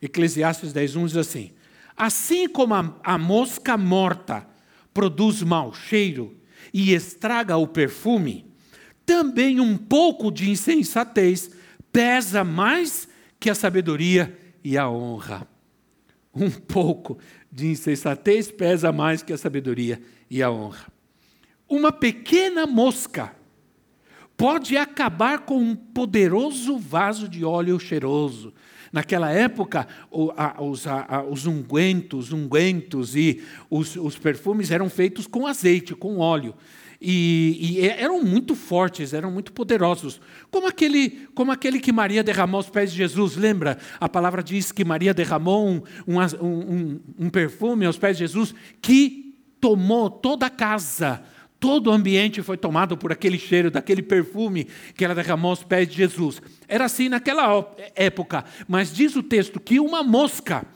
Eclesiastes 0.00 0.72
10, 0.72 0.96
1 0.96 1.06
diz 1.06 1.16
assim: 1.16 1.52
Assim 1.96 2.48
como 2.48 2.74
a, 2.74 2.98
a 3.04 3.18
mosca 3.18 3.76
morta 3.76 4.46
produz 4.94 5.42
mau 5.42 5.72
cheiro 5.72 6.36
e 6.72 6.92
estraga 6.92 7.56
o 7.56 7.68
perfume, 7.68 8.47
também 9.08 9.58
um 9.58 9.74
pouco 9.74 10.30
de 10.30 10.50
insensatez 10.50 11.50
pesa 11.90 12.44
mais 12.44 13.08
que 13.40 13.48
a 13.48 13.54
sabedoria 13.54 14.38
e 14.62 14.76
a 14.76 14.86
honra. 14.86 15.48
um 16.34 16.50
pouco 16.50 17.18
de 17.50 17.68
insensatez 17.68 18.50
pesa 18.50 18.92
mais 18.92 19.22
que 19.22 19.32
a 19.32 19.38
sabedoria 19.38 19.98
e 20.28 20.42
a 20.42 20.50
honra. 20.50 20.92
Uma 21.66 21.90
pequena 21.90 22.66
mosca 22.66 23.34
pode 24.36 24.76
acabar 24.76 25.38
com 25.38 25.56
um 25.56 25.74
poderoso 25.74 26.76
vaso 26.76 27.26
de 27.26 27.42
óleo 27.46 27.80
cheiroso. 27.80 28.52
Naquela 28.92 29.30
época, 29.30 29.88
os, 30.10 30.84
os 31.30 31.46
ungüentos, 31.46 32.30
ungüentos 32.30 33.16
e 33.16 33.42
os, 33.70 33.96
os 33.96 34.18
perfumes 34.18 34.70
eram 34.70 34.90
feitos 34.90 35.26
com 35.26 35.46
azeite, 35.46 35.94
com 35.94 36.18
óleo. 36.18 36.54
E, 37.00 37.78
e, 37.78 37.88
eram 37.88 38.22
muito 38.22 38.56
fortes, 38.56 39.12
eram 39.12 39.30
muito 39.30 39.52
poderosos. 39.52 40.20
Como 40.50 40.66
aquele, 40.66 41.28
como 41.32 41.52
aquele 41.52 41.78
que 41.78 41.92
Maria 41.92 42.24
derramou 42.24 42.58
aos 42.58 42.68
pés 42.68 42.90
de 42.90 42.98
Jesus, 42.98 43.36
lembra? 43.36 43.78
A 44.00 44.08
palavra 44.08 44.42
diz 44.42 44.72
que 44.72 44.84
Maria 44.84 45.14
derramou 45.14 45.68
um, 45.68 45.82
um, 46.06 46.18
um, 46.44 47.00
um 47.18 47.30
perfume 47.30 47.86
aos 47.86 47.96
pés 47.96 48.16
de 48.16 48.24
Jesus 48.24 48.52
que 48.82 49.34
tomou 49.60 50.10
toda 50.10 50.46
a 50.46 50.50
casa, 50.50 51.22
todo 51.60 51.88
o 51.88 51.92
ambiente 51.92 52.42
foi 52.42 52.56
tomado 52.56 52.96
por 52.96 53.12
aquele 53.12 53.38
cheiro, 53.38 53.70
daquele 53.70 54.02
perfume 54.02 54.66
que 54.94 55.04
ela 55.04 55.14
derramou 55.14 55.50
aos 55.50 55.62
pés 55.62 55.88
de 55.88 55.94
Jesus. 55.94 56.42
Era 56.66 56.84
assim 56.84 57.08
naquela 57.08 57.64
época, 57.94 58.44
mas 58.66 58.92
diz 58.92 59.14
o 59.14 59.22
texto 59.22 59.60
que 59.60 59.78
uma 59.78 60.02
mosca 60.02 60.66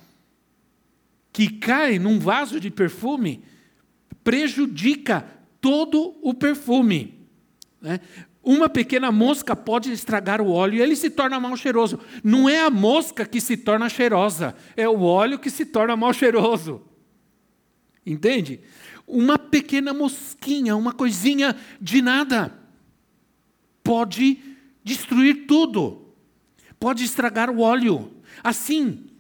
que 1.32 1.48
cai 1.48 1.98
num 1.98 2.18
vaso 2.18 2.60
de 2.60 2.70
perfume 2.70 3.42
prejudica 4.22 5.26
todo 5.62 6.18
o 6.20 6.34
perfume. 6.34 7.26
Né? 7.80 8.00
Uma 8.42 8.68
pequena 8.68 9.12
mosca 9.12 9.54
pode 9.54 9.92
estragar 9.92 10.42
o 10.42 10.50
óleo 10.50 10.78
e 10.78 10.82
ele 10.82 10.96
se 10.96 11.08
torna 11.08 11.38
mal 11.38 11.56
cheiroso. 11.56 12.00
Não 12.22 12.48
é 12.48 12.60
a 12.60 12.68
mosca 12.68 13.24
que 13.24 13.40
se 13.40 13.56
torna 13.56 13.88
cheirosa, 13.88 14.56
é 14.76 14.88
o 14.88 15.02
óleo 15.02 15.38
que 15.38 15.48
se 15.48 15.64
torna 15.64 15.96
mal 15.96 16.12
cheiroso. 16.12 16.82
Entende? 18.04 18.60
Uma 19.06 19.38
pequena 19.38 19.94
mosquinha, 19.94 20.74
uma 20.74 20.92
coisinha 20.92 21.54
de 21.80 22.02
nada, 22.02 22.52
pode 23.84 24.38
destruir 24.82 25.46
tudo, 25.46 26.12
pode 26.80 27.04
estragar 27.04 27.48
o 27.48 27.60
óleo. 27.60 28.10
Assim, 28.42 29.11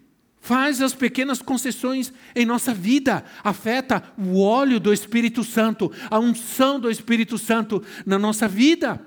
faz 0.42 0.82
as 0.82 0.92
pequenas 0.92 1.40
concessões 1.40 2.12
em 2.34 2.44
nossa 2.44 2.74
vida, 2.74 3.24
afeta 3.44 4.02
o 4.18 4.40
óleo 4.40 4.80
do 4.80 4.92
Espírito 4.92 5.44
Santo, 5.44 5.90
a 6.10 6.18
unção 6.18 6.80
do 6.80 6.90
Espírito 6.90 7.38
Santo 7.38 7.80
na 8.04 8.18
nossa 8.18 8.48
vida. 8.48 9.00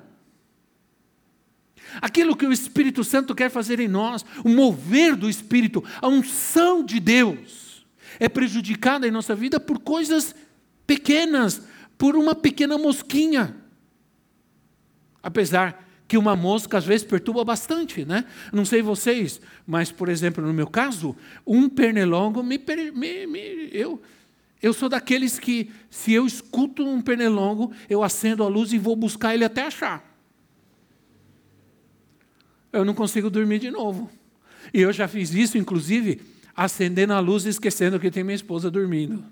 Aquilo 2.01 2.38
que 2.38 2.46
o 2.46 2.54
Espírito 2.54 3.04
Santo 3.04 3.36
quer 3.36 3.51
fazer 3.51 3.82
em 3.82 3.88
nós, 3.88 4.25
o 4.46 4.50
mover 4.50 5.13
do 5.13 5.30
Espírito, 5.30 5.84
a 6.01 6.08
unção 6.08 6.82
de 6.82 7.01
Deus, 7.01 7.86
é 8.18 8.30
prejudicada 8.30 9.06
em 9.06 9.12
nossa 9.12 9.36
vida 9.36 9.60
por 9.60 9.80
coisas 9.80 10.34
pequenas, 10.88 11.62
por 11.98 12.15
uma 12.15 12.34
pequena 12.34 12.77
mosquinha. 12.77 13.58
Apesar 15.22 15.85
que 16.08 16.18
uma 16.18 16.36
mosca 16.36 16.78
às 16.78 16.86
vezes 16.86 17.06
perturba 17.06 17.44
bastante, 17.44 18.06
né? 18.06 18.26
Não 18.54 18.66
sei 18.66 18.82
vocês, 18.82 19.42
mas 19.66 19.92
por 19.92 20.10
exemplo 20.10 20.46
no 20.46 20.54
meu 20.54 20.68
caso, 20.68 21.16
um 21.46 21.68
pernilongo 21.68 22.44
me, 22.44 22.62
me, 22.94 23.28
me 23.28 23.70
eu 23.72 24.02
eu 24.62 24.74
sou 24.74 24.90
daqueles 24.90 25.38
que 25.38 25.70
se 25.90 26.14
eu 26.14 26.26
escuto 26.26 26.84
um 26.88 27.02
pernilongo, 27.02 27.72
eu 27.90 28.02
acendo 28.02 28.44
a 28.44 28.48
luz 28.48 28.74
e 28.74 28.80
vou 28.80 28.96
buscar 28.96 29.36
ele 29.36 29.46
até 29.46 29.62
achar. 29.62 30.04
Eu 32.74 32.84
não 32.84 32.96
consigo 32.96 33.30
dormir 33.30 33.60
de 33.60 33.70
novo. 33.70 34.10
E 34.74 34.82
eu 34.82 34.92
já 34.92 35.08
fiz 35.08 35.34
isso, 35.36 35.56
inclusive, 35.56 36.20
acendendo 36.56 37.14
a 37.14 37.20
luz 37.20 37.46
e 37.46 37.50
esquecendo 37.50 38.00
que 38.00 38.10
tem 38.10 38.24
minha 38.24 38.36
esposa 38.36 38.72
dormindo 38.72 39.24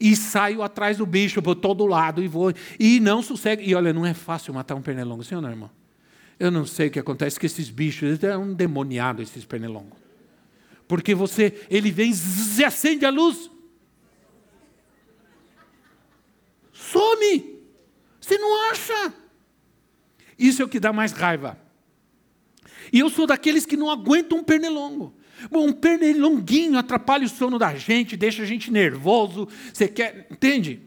e 0.00 0.16
saio 0.16 0.62
atrás 0.62 0.96
do 0.96 1.04
bicho 1.04 1.42
por 1.42 1.54
todo 1.54 1.86
lado 1.86 2.22
e 2.22 2.28
vou. 2.28 2.52
E 2.78 2.98
não 2.98 3.22
sossego. 3.22 3.60
E 3.62 3.74
olha, 3.74 3.92
não 3.92 4.06
é 4.06 4.14
fácil 4.14 4.54
matar 4.54 4.74
um 4.74 4.82
pernilongo, 4.82 5.22
senhor, 5.22 5.42
não, 5.42 5.50
irmão? 5.50 5.70
Eu 6.38 6.50
não 6.50 6.64
sei 6.64 6.88
o 6.88 6.90
que 6.90 6.98
acontece 6.98 7.38
com 7.38 7.44
esses 7.44 7.68
bichos, 7.68 8.24
é 8.24 8.36
um 8.36 8.54
demoniado 8.54 9.20
esses 9.20 9.44
pernilongos. 9.44 9.98
Porque 10.88 11.14
você, 11.14 11.66
ele 11.68 11.90
vem 11.90 12.12
e 12.58 12.64
acende 12.64 13.04
a 13.04 13.10
luz. 13.10 13.50
Some! 16.72 17.60
Você 18.18 18.38
não 18.38 18.70
acha? 18.70 19.14
Isso 20.38 20.62
é 20.62 20.64
o 20.64 20.68
que 20.68 20.80
dá 20.80 20.92
mais 20.92 21.12
raiva. 21.12 21.58
E 22.90 23.00
eu 23.00 23.10
sou 23.10 23.26
daqueles 23.26 23.66
que 23.66 23.76
não 23.76 23.90
aguentam 23.90 24.38
um 24.38 24.42
pernilongo. 24.42 25.14
Bom, 25.48 25.68
um 25.68 25.72
pernilonguinho 25.72 26.78
atrapalha 26.78 27.24
o 27.24 27.28
sono 27.28 27.58
da 27.58 27.74
gente, 27.74 28.16
deixa 28.16 28.42
a 28.42 28.46
gente 28.46 28.70
nervoso. 28.70 29.46
Você 29.72 29.86
quer. 29.86 30.26
Entende? 30.30 30.80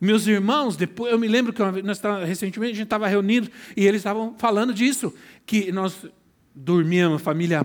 Meus 0.00 0.26
irmãos, 0.26 0.76
depois, 0.76 1.12
eu 1.12 1.18
me 1.18 1.28
lembro 1.28 1.52
que 1.52 1.62
nós 1.82 2.00
recentemente 2.26 2.72
a 2.72 2.76
gente 2.76 2.86
estava 2.86 3.06
reunido 3.06 3.48
e 3.76 3.86
eles 3.86 4.00
estavam 4.00 4.34
falando 4.36 4.74
disso, 4.74 5.14
que 5.46 5.70
nós 5.70 6.06
dormíamos, 6.52 7.22
família 7.22 7.64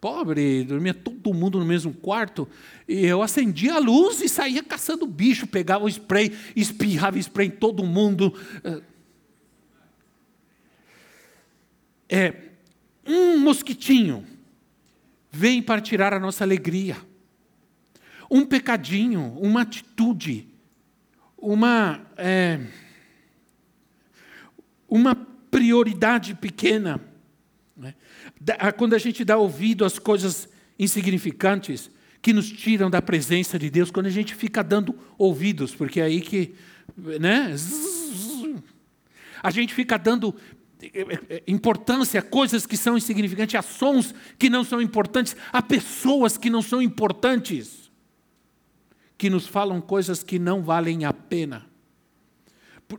pobre, 0.00 0.64
dormia 0.64 0.92
todo 0.92 1.32
mundo 1.32 1.60
no 1.60 1.64
mesmo 1.64 1.92
quarto, 1.92 2.48
e 2.88 3.06
eu 3.06 3.22
acendia 3.22 3.74
a 3.74 3.78
luz 3.78 4.20
e 4.20 4.28
saía 4.28 4.60
caçando 4.60 5.06
bicho, 5.06 5.46
pegava 5.46 5.84
o 5.84 5.88
spray, 5.88 6.32
espirrava 6.56 7.18
spray 7.18 7.46
em 7.46 7.50
todo 7.50 7.84
mundo. 7.84 8.34
É, 12.08 12.34
um 13.06 13.38
mosquitinho 13.38 14.24
vem 15.30 15.62
para 15.62 15.80
tirar 15.80 16.12
a 16.12 16.20
nossa 16.20 16.44
alegria. 16.44 16.96
Um 18.30 18.44
pecadinho, 18.44 19.36
uma 19.40 19.62
atitude, 19.62 20.46
uma, 21.36 22.00
é, 22.16 22.60
uma 24.88 25.14
prioridade 25.14 26.34
pequena. 26.34 27.00
Né? 27.76 27.94
Quando 28.76 28.94
a 28.94 28.98
gente 28.98 29.24
dá 29.24 29.36
ouvido 29.36 29.84
às 29.84 29.98
coisas 29.98 30.48
insignificantes 30.78 31.90
que 32.20 32.32
nos 32.32 32.48
tiram 32.48 32.88
da 32.88 33.02
presença 33.02 33.58
de 33.58 33.68
Deus, 33.68 33.90
quando 33.90 34.06
a 34.06 34.10
gente 34.10 34.34
fica 34.34 34.62
dando 34.62 34.96
ouvidos, 35.18 35.74
porque 35.74 36.00
é 36.00 36.04
aí 36.04 36.20
que. 36.20 36.54
Né? 36.96 37.54
A 39.42 39.50
gente 39.50 39.74
fica 39.74 39.98
dando 39.98 40.34
importância 41.46 42.20
a 42.20 42.22
coisas 42.22 42.66
que 42.66 42.76
são 42.76 42.96
insignificantes, 42.96 43.54
a 43.54 43.62
sons 43.62 44.14
que 44.38 44.50
não 44.50 44.64
são 44.64 44.80
importantes, 44.80 45.36
a 45.52 45.62
pessoas 45.62 46.36
que 46.36 46.50
não 46.50 46.62
são 46.62 46.82
importantes, 46.82 47.90
que 49.16 49.30
nos 49.30 49.46
falam 49.46 49.80
coisas 49.80 50.22
que 50.22 50.38
não 50.38 50.62
valem 50.62 51.04
a 51.04 51.12
pena. 51.12 51.66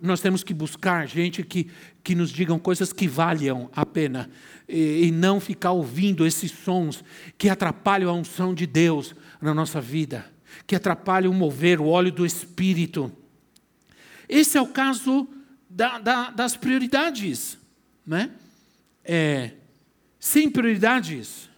Nós 0.01 0.21
temos 0.21 0.43
que 0.43 0.53
buscar 0.53 1.07
gente 1.07 1.43
que, 1.43 1.69
que 2.03 2.15
nos 2.15 2.31
digam 2.31 2.57
coisas 2.57 2.91
que 2.91 3.07
valham 3.07 3.69
a 3.75 3.85
pena 3.85 4.29
e, 4.67 5.07
e 5.07 5.11
não 5.11 5.39
ficar 5.39 5.71
ouvindo 5.71 6.25
esses 6.25 6.51
sons 6.51 7.03
que 7.37 7.49
atrapalham 7.49 8.09
a 8.09 8.13
unção 8.13 8.53
de 8.53 8.65
Deus 8.65 9.13
na 9.41 9.53
nossa 9.53 9.79
vida, 9.79 10.25
que 10.65 10.75
atrapalham 10.75 11.31
o 11.31 11.35
mover, 11.35 11.79
o 11.79 11.87
óleo 11.87 12.11
do 12.11 12.25
Espírito. 12.25 13.11
Esse 14.27 14.57
é 14.57 14.61
o 14.61 14.67
caso 14.67 15.27
da, 15.69 15.99
da, 15.99 16.29
das 16.31 16.55
prioridades 16.55 17.57
né? 18.05 18.31
É, 19.03 19.51
sem 20.19 20.49
prioridades, 20.49 21.49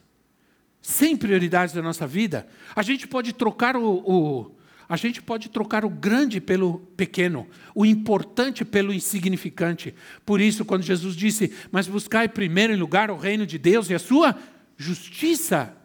sem 0.82 1.16
prioridades 1.16 1.74
da 1.74 1.82
nossa 1.82 2.08
vida, 2.08 2.48
a 2.76 2.82
gente 2.82 3.08
pode 3.08 3.34
trocar 3.34 3.76
o, 3.76 4.04
o, 4.06 4.56
a 4.88 4.98
gente 4.98 5.22
pode 5.22 5.50
trocar 5.50 5.84
o 5.86 5.90
grande 5.90 6.40
pelo 6.40 6.80
pequeno, 6.96 7.48
o 7.74 7.86
importante 7.86 8.64
pelo 8.64 8.94
insignificante. 8.94 9.94
Por 10.26 10.40
isso, 10.40 10.66
quando 10.66 10.84
Jesus 10.84 11.16
disse: 11.16 11.54
"Mas 11.72 11.88
buscai 11.88 12.28
primeiro 12.28 12.74
em 12.74 12.78
lugar 12.78 13.12
o 13.12 13.18
reino 13.18 13.46
de 13.46 13.58
Deus 13.58 13.90
e 13.90 13.96
a 13.96 14.00
sua 14.00 14.38
justiça", 14.78 15.76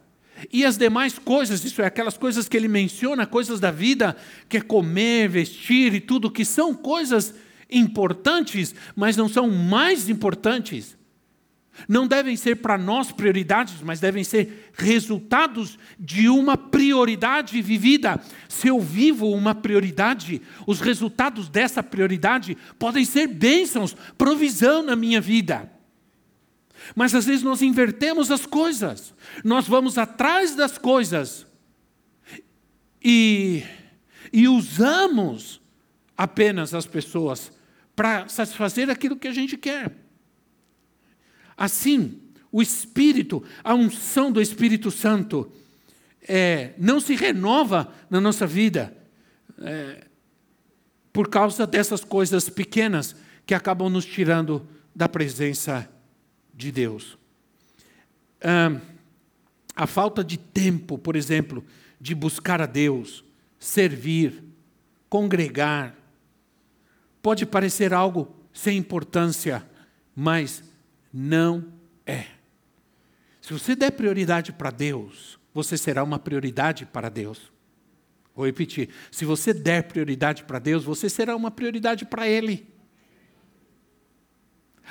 e 0.51 0.65
as 0.65 0.77
demais 0.77 1.19
coisas, 1.19 1.63
isso 1.63 1.81
é, 1.81 1.85
aquelas 1.85 2.17
coisas 2.17 2.47
que 2.47 2.57
ele 2.57 2.67
menciona, 2.67 3.27
coisas 3.27 3.59
da 3.59 3.69
vida, 3.69 4.15
que 4.49 4.57
é 4.57 4.61
comer, 4.61 5.29
vestir 5.29 5.93
e 5.93 5.99
tudo, 5.99 6.31
que 6.31 6.45
são 6.45 6.73
coisas 6.73 7.33
importantes, 7.71 8.75
mas 8.95 9.15
não 9.15 9.29
são 9.29 9.49
mais 9.49 10.09
importantes. 10.09 10.97
Não 11.87 12.05
devem 12.05 12.35
ser 12.35 12.57
para 12.57 12.77
nós 12.77 13.11
prioridades, 13.11 13.81
mas 13.81 13.99
devem 13.99 14.23
ser 14.23 14.71
resultados 14.73 15.79
de 15.99 16.27
uma 16.27 16.57
prioridade 16.57 17.61
vivida. 17.61 18.21
Se 18.47 18.67
eu 18.67 18.79
vivo 18.79 19.31
uma 19.31 19.55
prioridade, 19.55 20.41
os 20.67 20.81
resultados 20.81 21.49
dessa 21.49 21.81
prioridade 21.81 22.57
podem 22.77 23.05
ser 23.05 23.27
bênçãos, 23.27 23.95
provisão 24.17 24.83
na 24.83 24.95
minha 24.95 25.21
vida. 25.21 25.71
Mas 26.95 27.15
às 27.15 27.25
vezes 27.25 27.43
nós 27.43 27.61
invertemos 27.61 28.31
as 28.31 28.45
coisas, 28.45 29.13
nós 29.43 29.67
vamos 29.67 29.97
atrás 29.97 30.55
das 30.55 30.77
coisas 30.77 31.45
e, 33.03 33.63
e 34.33 34.47
usamos 34.47 35.61
apenas 36.17 36.73
as 36.73 36.85
pessoas 36.85 37.51
para 37.95 38.27
satisfazer 38.27 38.89
aquilo 38.89 39.15
que 39.15 39.27
a 39.27 39.33
gente 39.33 39.57
quer. 39.57 39.91
Assim, 41.55 42.19
o 42.51 42.61
Espírito, 42.61 43.43
a 43.63 43.73
unção 43.73 44.31
do 44.31 44.41
Espírito 44.41 44.89
Santo, 44.91 45.51
é, 46.27 46.73
não 46.77 46.99
se 46.99 47.15
renova 47.15 47.93
na 48.09 48.19
nossa 48.19 48.45
vida 48.45 48.95
é, 49.59 50.07
por 51.13 51.29
causa 51.29 51.67
dessas 51.67 52.03
coisas 52.03 52.49
pequenas 52.49 53.15
que 53.45 53.53
acabam 53.53 53.89
nos 53.89 54.05
tirando 54.05 54.67
da 54.95 55.07
presença 55.09 55.89
de 56.53 56.71
Deus. 56.71 57.17
Ah, 58.41 58.79
a 59.75 59.87
falta 59.87 60.23
de 60.23 60.37
tempo, 60.37 60.97
por 60.97 61.15
exemplo, 61.15 61.63
de 61.99 62.13
buscar 62.13 62.61
a 62.61 62.65
Deus, 62.65 63.23
servir, 63.59 64.43
congregar, 65.09 65.95
pode 67.21 67.45
parecer 67.45 67.93
algo 67.93 68.35
sem 68.53 68.77
importância, 68.77 69.65
mas 70.15 70.63
não 71.13 71.71
é. 72.05 72.25
Se 73.41 73.53
você 73.53 73.75
der 73.75 73.91
prioridade 73.91 74.51
para 74.51 74.71
Deus, 74.71 75.39
você 75.53 75.77
será 75.77 76.03
uma 76.03 76.19
prioridade 76.19 76.85
para 76.85 77.09
Deus. 77.09 77.51
Vou 78.35 78.45
repetir: 78.45 78.89
se 79.11 79.25
você 79.25 79.53
der 79.53 79.83
prioridade 79.83 80.43
para 80.43 80.59
Deus, 80.59 80.83
você 80.83 81.09
será 81.09 81.35
uma 81.35 81.51
prioridade 81.51 82.05
para 82.05 82.27
Ele. 82.27 82.70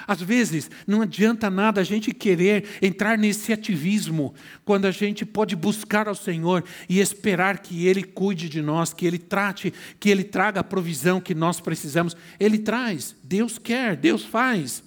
Às 0.06 0.20
vezes, 0.20 0.70
não 0.86 1.02
adianta 1.02 1.50
nada 1.50 1.80
a 1.80 1.84
gente 1.84 2.12
querer 2.12 2.64
entrar 2.80 3.18
nesse 3.18 3.52
ativismo, 3.52 4.34
quando 4.64 4.86
a 4.86 4.90
gente 4.90 5.24
pode 5.24 5.54
buscar 5.54 6.08
ao 6.08 6.14
Senhor 6.14 6.64
e 6.88 7.00
esperar 7.00 7.58
que 7.58 7.86
Ele 7.86 8.02
cuide 8.02 8.48
de 8.48 8.62
nós, 8.62 8.92
que 8.92 9.06
Ele 9.06 9.18
trate, 9.18 9.72
que 9.98 10.08
Ele 10.08 10.24
traga 10.24 10.60
a 10.60 10.64
provisão 10.64 11.20
que 11.20 11.34
nós 11.34 11.60
precisamos. 11.60 12.16
Ele 12.38 12.58
traz, 12.58 13.14
Deus 13.22 13.58
quer, 13.58 13.96
Deus 13.96 14.24
faz. 14.24 14.82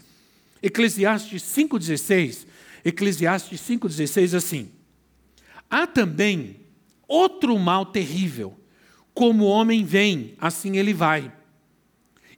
Eclesiastes 0.61 1.43
5,16. 1.43 2.45
Eclesiastes 2.85 3.61
5,16 3.61 4.35
assim. 4.35 4.71
Há 5.69 5.87
também 5.87 6.57
outro 7.07 7.57
mal 7.57 7.85
terrível. 7.85 8.57
Como 9.13 9.43
o 9.43 9.47
homem 9.47 9.85
vem, 9.85 10.33
assim 10.39 10.77
ele 10.77 10.93
vai. 10.93 11.31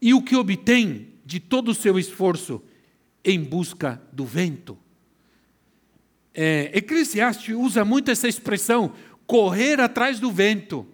E 0.01 0.13
o 0.13 0.21
que 0.21 0.35
obtém 0.35 1.14
de 1.25 1.39
todo 1.39 1.69
o 1.69 1.75
seu 1.75 1.97
esforço 1.97 2.61
em 3.23 3.43
busca 3.43 4.01
do 4.13 4.23
vento. 4.23 4.77
É, 6.33 6.69
Eclesiastes 6.73 7.55
usa 7.55 7.83
muito 7.83 8.11
essa 8.11 8.27
expressão, 8.27 8.93
correr 9.25 9.81
atrás 9.81 10.19
do 10.19 10.31
vento. 10.31 10.85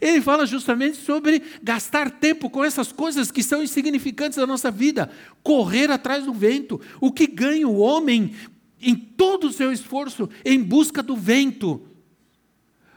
Ele 0.00 0.20
fala 0.20 0.46
justamente 0.46 0.98
sobre 0.98 1.42
gastar 1.62 2.10
tempo 2.10 2.50
com 2.50 2.62
essas 2.62 2.92
coisas 2.92 3.30
que 3.30 3.42
são 3.42 3.62
insignificantes 3.62 4.36
da 4.36 4.46
nossa 4.46 4.70
vida, 4.70 5.10
correr 5.42 5.90
atrás 5.90 6.24
do 6.24 6.32
vento. 6.32 6.80
O 7.00 7.10
que 7.10 7.26
ganha 7.26 7.66
o 7.66 7.78
homem 7.78 8.34
em 8.80 8.94
todo 8.94 9.48
o 9.48 9.52
seu 9.52 9.72
esforço 9.72 10.28
em 10.44 10.62
busca 10.62 11.02
do 11.02 11.16
vento. 11.16 11.88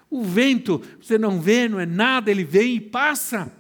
O 0.09 0.21
vento, 0.21 0.81
você 1.01 1.17
não 1.17 1.41
vê, 1.41 1.69
não 1.69 1.79
é 1.79 1.85
nada, 1.85 2.29
ele 2.29 2.43
vem 2.43 2.75
e 2.75 2.81
passa. 2.81 3.51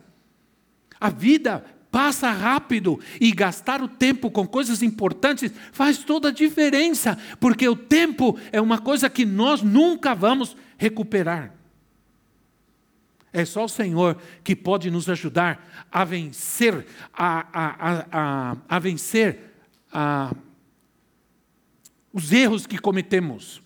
A 0.99 1.09
vida 1.09 1.65
passa 1.91 2.31
rápido 2.31 2.99
e 3.19 3.31
gastar 3.31 3.81
o 3.81 3.87
tempo 3.87 4.31
com 4.31 4.47
coisas 4.47 4.81
importantes 4.81 5.51
faz 5.73 5.97
toda 5.97 6.29
a 6.29 6.31
diferença, 6.31 7.17
porque 7.39 7.67
o 7.67 7.75
tempo 7.75 8.39
é 8.51 8.61
uma 8.61 8.79
coisa 8.79 9.09
que 9.09 9.25
nós 9.25 9.61
nunca 9.61 10.15
vamos 10.15 10.55
recuperar. 10.77 11.53
É 13.33 13.45
só 13.45 13.65
o 13.65 13.69
Senhor 13.69 14.17
que 14.43 14.55
pode 14.55 14.89
nos 14.89 15.09
ajudar 15.09 15.87
a 15.91 16.03
vencer, 16.03 16.85
a, 17.13 17.47
a, 17.53 18.05
a, 18.11 18.57
a 18.67 18.79
vencer 18.79 19.53
os 22.11 22.31
erros 22.31 22.65
que 22.65 22.77
cometemos, 22.77 23.61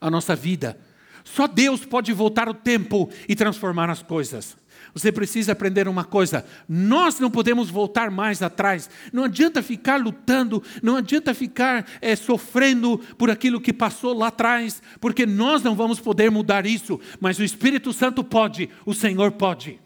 a 0.00 0.10
nossa 0.10 0.36
vida. 0.36 0.78
Só 1.24 1.46
Deus 1.46 1.84
pode 1.84 2.12
voltar 2.12 2.48
o 2.48 2.54
tempo 2.54 3.10
e 3.28 3.34
transformar 3.34 3.90
as 3.90 4.02
coisas. 4.02 4.56
Você 4.94 5.10
precisa 5.10 5.52
aprender 5.52 5.88
uma 5.88 6.04
coisa: 6.04 6.44
nós 6.68 7.18
não 7.18 7.30
podemos 7.30 7.70
voltar 7.70 8.10
mais 8.10 8.42
atrás. 8.42 8.88
Não 9.12 9.24
adianta 9.24 9.62
ficar 9.62 10.00
lutando, 10.00 10.62
não 10.82 10.96
adianta 10.96 11.34
ficar 11.34 11.86
é, 12.00 12.14
sofrendo 12.14 12.98
por 13.16 13.30
aquilo 13.30 13.60
que 13.60 13.72
passou 13.72 14.16
lá 14.16 14.28
atrás, 14.28 14.82
porque 15.00 15.26
nós 15.26 15.62
não 15.62 15.74
vamos 15.74 15.98
poder 15.98 16.30
mudar 16.30 16.66
isso, 16.66 17.00
mas 17.20 17.38
o 17.38 17.44
Espírito 17.44 17.92
Santo 17.92 18.22
pode, 18.22 18.68
o 18.84 18.94
Senhor 18.94 19.32
pode. 19.32 19.81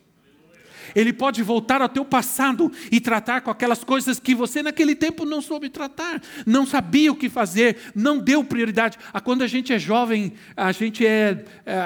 Ele 0.96 1.12
pode 1.12 1.42
voltar 1.42 1.82
ao 1.82 1.88
teu 1.90 2.06
passado 2.06 2.72
e 2.90 2.98
tratar 2.98 3.42
com 3.42 3.50
aquelas 3.50 3.84
coisas 3.84 4.18
que 4.18 4.34
você 4.34 4.62
naquele 4.62 4.94
tempo 4.94 5.26
não 5.26 5.42
soube 5.42 5.68
tratar, 5.68 6.22
não 6.46 6.66
sabia 6.66 7.12
o 7.12 7.16
que 7.16 7.28
fazer, 7.28 7.76
não 7.94 8.18
deu 8.18 8.42
prioridade. 8.42 8.98
Ah, 9.12 9.20
quando 9.20 9.42
a 9.42 9.46
gente 9.46 9.74
é 9.74 9.78
jovem, 9.78 10.32
a 10.56 10.72
gente 10.72 11.06
é, 11.06 11.44
é 11.66 11.76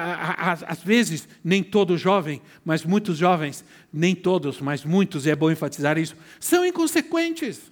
às 0.67 0.81
vezes, 0.83 1.29
nem 1.43 1.61
todo 1.61 1.99
jovem, 1.99 2.41
mas 2.65 2.85
muitos 2.85 3.19
jovens, 3.19 3.65
nem 3.93 4.15
todos, 4.15 4.61
mas 4.61 4.85
muitos, 4.85 5.27
e 5.27 5.31
é 5.31 5.35
bom 5.35 5.51
enfatizar 5.51 5.99
isso, 5.99 6.17
são 6.39 6.65
inconsequentes. 6.65 7.71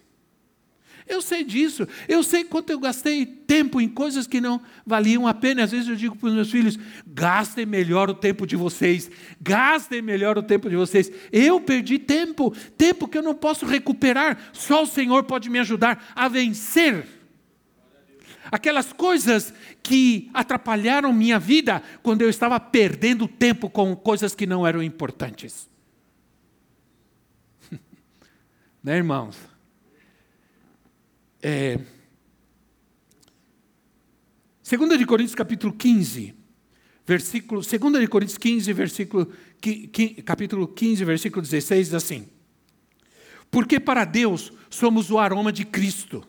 Eu 1.08 1.22
sei 1.22 1.42
disso. 1.42 1.88
Eu 2.06 2.22
sei 2.22 2.44
quanto 2.44 2.70
eu 2.70 2.78
gastei 2.78 3.24
tempo 3.24 3.80
em 3.80 3.88
coisas 3.88 4.26
que 4.26 4.40
não 4.40 4.60
valiam 4.84 5.26
a 5.26 5.32
pena. 5.32 5.64
Às 5.64 5.70
vezes 5.70 5.88
eu 5.88 5.96
digo 5.96 6.14
para 6.14 6.28
os 6.28 6.34
meus 6.34 6.50
filhos: 6.50 6.78
gastem 7.06 7.64
melhor 7.64 8.10
o 8.10 8.14
tempo 8.14 8.46
de 8.46 8.54
vocês. 8.54 9.10
Gastem 9.40 10.02
melhor 10.02 10.36
o 10.36 10.42
tempo 10.42 10.68
de 10.68 10.76
vocês. 10.76 11.10
Eu 11.32 11.60
perdi 11.60 11.98
tempo, 11.98 12.54
tempo 12.76 13.08
que 13.08 13.16
eu 13.16 13.22
não 13.22 13.34
posso 13.34 13.64
recuperar. 13.64 14.38
Só 14.52 14.82
o 14.82 14.86
Senhor 14.86 15.24
pode 15.24 15.48
me 15.48 15.58
ajudar 15.58 16.12
a 16.14 16.28
vencer. 16.28 17.06
Aquelas 18.50 18.92
coisas 18.92 19.52
que 19.82 20.30
atrapalharam 20.34 21.12
minha 21.12 21.38
vida 21.38 21.82
quando 22.02 22.22
eu 22.22 22.30
estava 22.30 22.60
perdendo 22.60 23.26
tempo 23.26 23.70
com 23.70 23.96
coisas 23.96 24.34
que 24.34 24.46
não 24.46 24.66
eram 24.66 24.82
importantes. 24.82 25.68
né, 28.82 28.96
irmãos? 28.96 29.57
É, 31.50 31.78
2 34.70 34.98
de 34.98 35.06
Coríntios 35.06 35.34
capítulo 35.34 35.72
15, 35.72 36.34
versículo, 37.06 37.62
2 37.62 38.00
de 38.02 38.06
Coríntios 38.06 38.36
15, 38.36 38.70
versículo, 38.74 39.32
capítulo 40.26 40.68
15, 40.68 41.06
versículo 41.06 41.40
16, 41.40 41.86
diz 41.86 41.94
assim, 41.94 42.28
porque 43.50 43.80
para 43.80 44.04
Deus 44.04 44.52
somos 44.68 45.10
o 45.10 45.18
aroma 45.18 45.50
de 45.50 45.64
Cristo, 45.64 46.22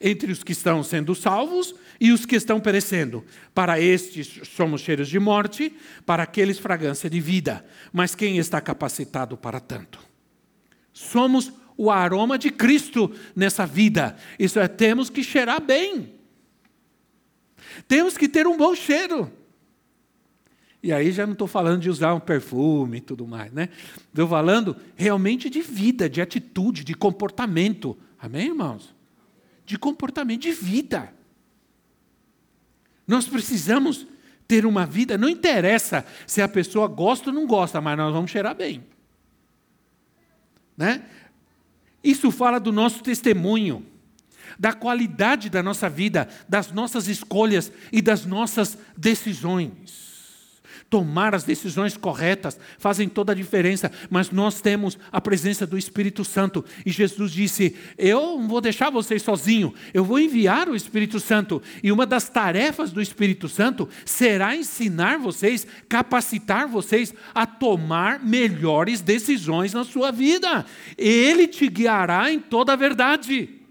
entre 0.00 0.32
os 0.32 0.42
que 0.42 0.52
estão 0.52 0.82
sendo 0.82 1.14
salvos 1.14 1.74
e 2.00 2.10
os 2.10 2.24
que 2.24 2.34
estão 2.34 2.58
perecendo. 2.58 3.22
Para 3.54 3.78
estes 3.78 4.48
somos 4.48 4.80
cheiros 4.80 5.10
de 5.10 5.18
morte, 5.18 5.76
para 6.06 6.22
aqueles 6.22 6.58
fragrância 6.58 7.10
de 7.10 7.20
vida. 7.20 7.66
Mas 7.92 8.14
quem 8.14 8.38
está 8.38 8.62
capacitado 8.62 9.36
para 9.36 9.60
tanto? 9.60 9.98
Somos 10.90 11.52
o 11.76 11.90
aroma 11.90 12.38
de 12.38 12.50
Cristo 12.50 13.12
nessa 13.34 13.66
vida. 13.66 14.16
Isso 14.38 14.58
é, 14.58 14.68
temos 14.68 15.10
que 15.10 15.22
cheirar 15.22 15.60
bem. 15.60 16.14
Temos 17.88 18.16
que 18.16 18.28
ter 18.28 18.46
um 18.46 18.56
bom 18.56 18.74
cheiro. 18.74 19.30
E 20.82 20.92
aí 20.92 21.10
já 21.12 21.26
não 21.26 21.32
estou 21.32 21.48
falando 21.48 21.80
de 21.80 21.88
usar 21.88 22.12
um 22.12 22.20
perfume 22.20 22.98
e 22.98 23.00
tudo 23.00 23.26
mais, 23.26 23.50
né? 23.50 23.70
Estou 23.96 24.28
falando 24.28 24.76
realmente 24.94 25.48
de 25.48 25.62
vida, 25.62 26.10
de 26.10 26.20
atitude, 26.20 26.84
de 26.84 26.94
comportamento. 26.94 27.96
Amém, 28.18 28.48
irmãos? 28.48 28.94
De 29.64 29.78
comportamento, 29.78 30.42
de 30.42 30.52
vida. 30.52 31.10
Nós 33.06 33.26
precisamos 33.26 34.06
ter 34.46 34.66
uma 34.66 34.84
vida, 34.84 35.16
não 35.16 35.28
interessa 35.28 36.04
se 36.26 36.42
a 36.42 36.48
pessoa 36.48 36.86
gosta 36.86 37.30
ou 37.30 37.34
não 37.34 37.46
gosta, 37.46 37.80
mas 37.80 37.96
nós 37.96 38.12
vamos 38.12 38.30
cheirar 38.30 38.54
bem. 38.54 38.84
Né? 40.76 41.02
Isso 42.04 42.30
fala 42.30 42.60
do 42.60 42.70
nosso 42.70 43.02
testemunho, 43.02 43.84
da 44.58 44.72
qualidade 44.72 45.48
da 45.48 45.62
nossa 45.62 45.88
vida, 45.88 46.28
das 46.46 46.70
nossas 46.70 47.08
escolhas 47.08 47.72
e 47.90 48.02
das 48.02 48.26
nossas 48.26 48.78
decisões. 48.96 50.13
Tomar 50.94 51.34
as 51.34 51.42
decisões 51.42 51.96
corretas 51.96 52.56
fazem 52.78 53.08
toda 53.08 53.32
a 53.32 53.34
diferença, 53.34 53.90
mas 54.08 54.30
nós 54.30 54.60
temos 54.60 54.96
a 55.10 55.20
presença 55.20 55.66
do 55.66 55.76
Espírito 55.76 56.24
Santo. 56.24 56.64
E 56.86 56.92
Jesus 56.92 57.32
disse: 57.32 57.74
Eu 57.98 58.38
não 58.38 58.46
vou 58.46 58.60
deixar 58.60 58.90
vocês 58.90 59.20
sozinhos, 59.20 59.72
eu 59.92 60.04
vou 60.04 60.20
enviar 60.20 60.68
o 60.68 60.76
Espírito 60.76 61.18
Santo. 61.18 61.60
E 61.82 61.90
uma 61.90 62.06
das 62.06 62.28
tarefas 62.28 62.92
do 62.92 63.02
Espírito 63.02 63.48
Santo 63.48 63.88
será 64.04 64.54
ensinar 64.54 65.18
vocês, 65.18 65.66
capacitar 65.88 66.68
vocês 66.68 67.12
a 67.34 67.44
tomar 67.44 68.24
melhores 68.24 69.00
decisões 69.00 69.74
na 69.74 69.82
sua 69.82 70.12
vida. 70.12 70.64
Ele 70.96 71.48
te 71.48 71.66
guiará 71.66 72.30
em 72.30 72.38
toda 72.38 72.72
a 72.72 72.76
verdade. 72.76 73.63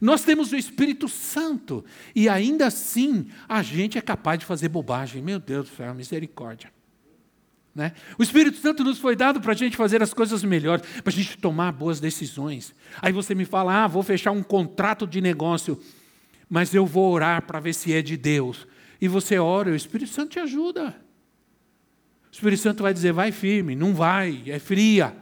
Nós 0.00 0.22
temos 0.22 0.50
o 0.52 0.56
Espírito 0.56 1.08
Santo 1.08 1.84
e 2.14 2.28
ainda 2.28 2.66
assim 2.66 3.28
a 3.48 3.62
gente 3.62 3.98
é 3.98 4.00
capaz 4.00 4.38
de 4.38 4.46
fazer 4.46 4.68
bobagem. 4.68 5.20
Meu 5.20 5.38
Deus 5.38 5.68
do 5.68 5.76
céu, 5.76 5.94
misericórdia. 5.94 6.72
Né? 7.74 7.92
O 8.18 8.22
Espírito 8.22 8.58
Santo 8.58 8.82
nos 8.82 8.98
foi 8.98 9.14
dado 9.14 9.40
para 9.40 9.52
a 9.52 9.56
gente 9.56 9.76
fazer 9.76 10.02
as 10.02 10.12
coisas 10.12 10.42
melhores, 10.42 10.84
para 11.02 11.12
a 11.12 11.16
gente 11.16 11.36
tomar 11.38 11.72
boas 11.72 12.00
decisões. 12.00 12.74
Aí 13.00 13.12
você 13.12 13.34
me 13.34 13.44
fala, 13.44 13.84
ah, 13.84 13.86
vou 13.86 14.02
fechar 14.02 14.32
um 14.32 14.42
contrato 14.42 15.06
de 15.06 15.20
negócio, 15.20 15.78
mas 16.48 16.74
eu 16.74 16.86
vou 16.86 17.12
orar 17.12 17.42
para 17.42 17.60
ver 17.60 17.74
se 17.74 17.92
é 17.92 18.02
de 18.02 18.16
Deus. 18.16 18.66
E 19.00 19.06
você 19.06 19.38
ora, 19.38 19.70
o 19.70 19.76
Espírito 19.76 20.10
Santo 20.10 20.30
te 20.30 20.38
ajuda. 20.40 20.96
O 22.30 22.32
Espírito 22.32 22.62
Santo 22.62 22.82
vai 22.82 22.92
dizer, 22.92 23.12
vai 23.12 23.30
firme, 23.32 23.76
não 23.76 23.94
vai, 23.94 24.42
é 24.46 24.58
fria. 24.58 25.14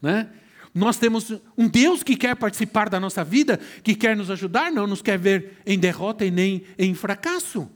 Né? 0.00 0.28
Nós 0.74 0.96
temos 0.96 1.32
um 1.56 1.68
Deus 1.68 2.02
que 2.02 2.16
quer 2.16 2.34
participar 2.34 2.88
da 2.88 2.98
nossa 2.98 3.22
vida, 3.22 3.60
que 3.82 3.94
quer 3.94 4.16
nos 4.16 4.30
ajudar, 4.30 4.72
não 4.72 4.86
nos 4.86 5.02
quer 5.02 5.18
ver 5.18 5.58
em 5.66 5.78
derrota 5.78 6.24
e 6.24 6.30
nem 6.30 6.64
em 6.78 6.94
fracasso. 6.94 7.70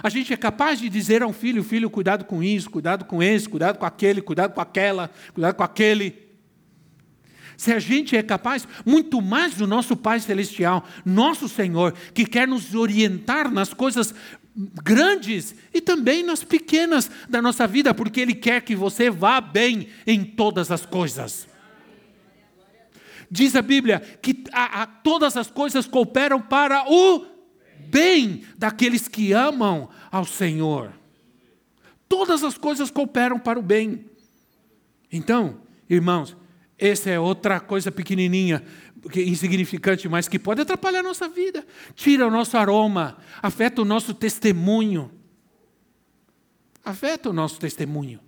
A 0.00 0.08
gente 0.08 0.32
é 0.32 0.36
capaz 0.36 0.78
de 0.78 0.88
dizer 0.88 1.22
a 1.22 1.26
um 1.26 1.32
filho: 1.32 1.64
filho, 1.64 1.90
cuidado 1.90 2.24
com 2.24 2.42
isso, 2.42 2.70
cuidado 2.70 3.04
com 3.04 3.22
esse, 3.22 3.48
cuidado 3.48 3.78
com 3.78 3.84
aquele, 3.84 4.22
cuidado 4.22 4.54
com 4.54 4.60
aquela, 4.60 5.10
cuidado 5.34 5.54
com 5.56 5.62
aquele. 5.64 6.22
Se 7.56 7.72
a 7.72 7.78
gente 7.78 8.16
é 8.16 8.22
capaz, 8.22 8.66
muito 8.86 9.20
mais 9.20 9.54
do 9.54 9.66
nosso 9.66 9.96
Pai 9.96 10.20
Celestial, 10.20 10.86
nosso 11.04 11.48
Senhor, 11.48 11.94
que 12.14 12.24
quer 12.24 12.48
nos 12.48 12.74
orientar 12.74 13.50
nas 13.50 13.74
coisas 13.74 14.14
grandes 14.82 15.54
e 15.72 15.80
também 15.80 16.22
nas 16.22 16.42
pequenas 16.44 17.10
da 17.28 17.42
nossa 17.42 17.66
vida, 17.66 17.92
porque 17.92 18.20
Ele 18.20 18.34
quer 18.34 18.62
que 18.62 18.74
você 18.74 19.10
vá 19.10 19.40
bem 19.40 19.88
em 20.06 20.24
todas 20.24 20.70
as 20.70 20.86
coisas. 20.86 21.51
Diz 23.34 23.56
a 23.56 23.62
Bíblia 23.62 23.98
que 24.20 24.44
a, 24.52 24.82
a, 24.82 24.86
todas 24.86 25.38
as 25.38 25.50
coisas 25.50 25.86
cooperam 25.86 26.38
para 26.38 26.84
o 26.86 27.26
bem 27.88 28.44
daqueles 28.58 29.08
que 29.08 29.32
amam 29.32 29.88
ao 30.10 30.26
Senhor. 30.26 30.92
Todas 32.06 32.44
as 32.44 32.58
coisas 32.58 32.90
cooperam 32.90 33.38
para 33.38 33.58
o 33.58 33.62
bem. 33.62 34.04
Então, 35.10 35.62
irmãos, 35.88 36.36
essa 36.78 37.08
é 37.08 37.18
outra 37.18 37.58
coisa 37.58 37.90
pequenininha, 37.90 38.62
insignificante, 39.16 40.10
mas 40.10 40.28
que 40.28 40.38
pode 40.38 40.60
atrapalhar 40.60 41.00
a 41.00 41.04
nossa 41.04 41.26
vida. 41.26 41.66
Tira 41.94 42.28
o 42.28 42.30
nosso 42.30 42.58
aroma, 42.58 43.16
afeta 43.42 43.80
o 43.80 43.84
nosso 43.86 44.12
testemunho. 44.12 45.10
Afeta 46.84 47.30
o 47.30 47.32
nosso 47.32 47.58
testemunho. 47.58 48.20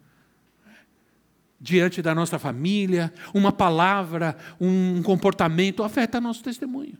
Diante 1.64 2.02
da 2.02 2.14
nossa 2.14 2.38
família, 2.38 3.10
uma 3.32 3.50
palavra, 3.50 4.36
um 4.60 5.02
comportamento 5.02 5.82
afeta 5.82 6.20
nosso 6.20 6.42
testemunho 6.42 6.98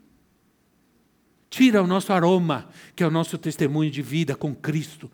tira 1.55 1.81
o 1.81 1.87
nosso 1.87 2.13
aroma, 2.13 2.69
que 2.97 3.05
é 3.05 3.07
o 3.07 3.13
nosso 3.13 3.39
testemunho 3.39 3.89
de 3.89 4.03
vida 4.03 4.35
com 4.35 4.53
Cristo. 4.53 5.09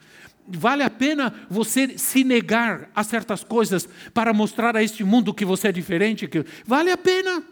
Vale 0.48 0.82
a 0.82 0.88
pena 0.88 1.34
você 1.50 1.98
se 1.98 2.24
negar 2.24 2.90
a 2.94 3.04
certas 3.04 3.44
coisas 3.44 3.86
para 4.14 4.32
mostrar 4.32 4.74
a 4.74 4.82
este 4.82 5.04
mundo 5.04 5.34
que 5.34 5.44
você 5.44 5.68
é 5.68 5.72
diferente? 5.72 6.26
Que... 6.26 6.42
Vale 6.64 6.90
a 6.90 6.96
pena. 6.96 7.44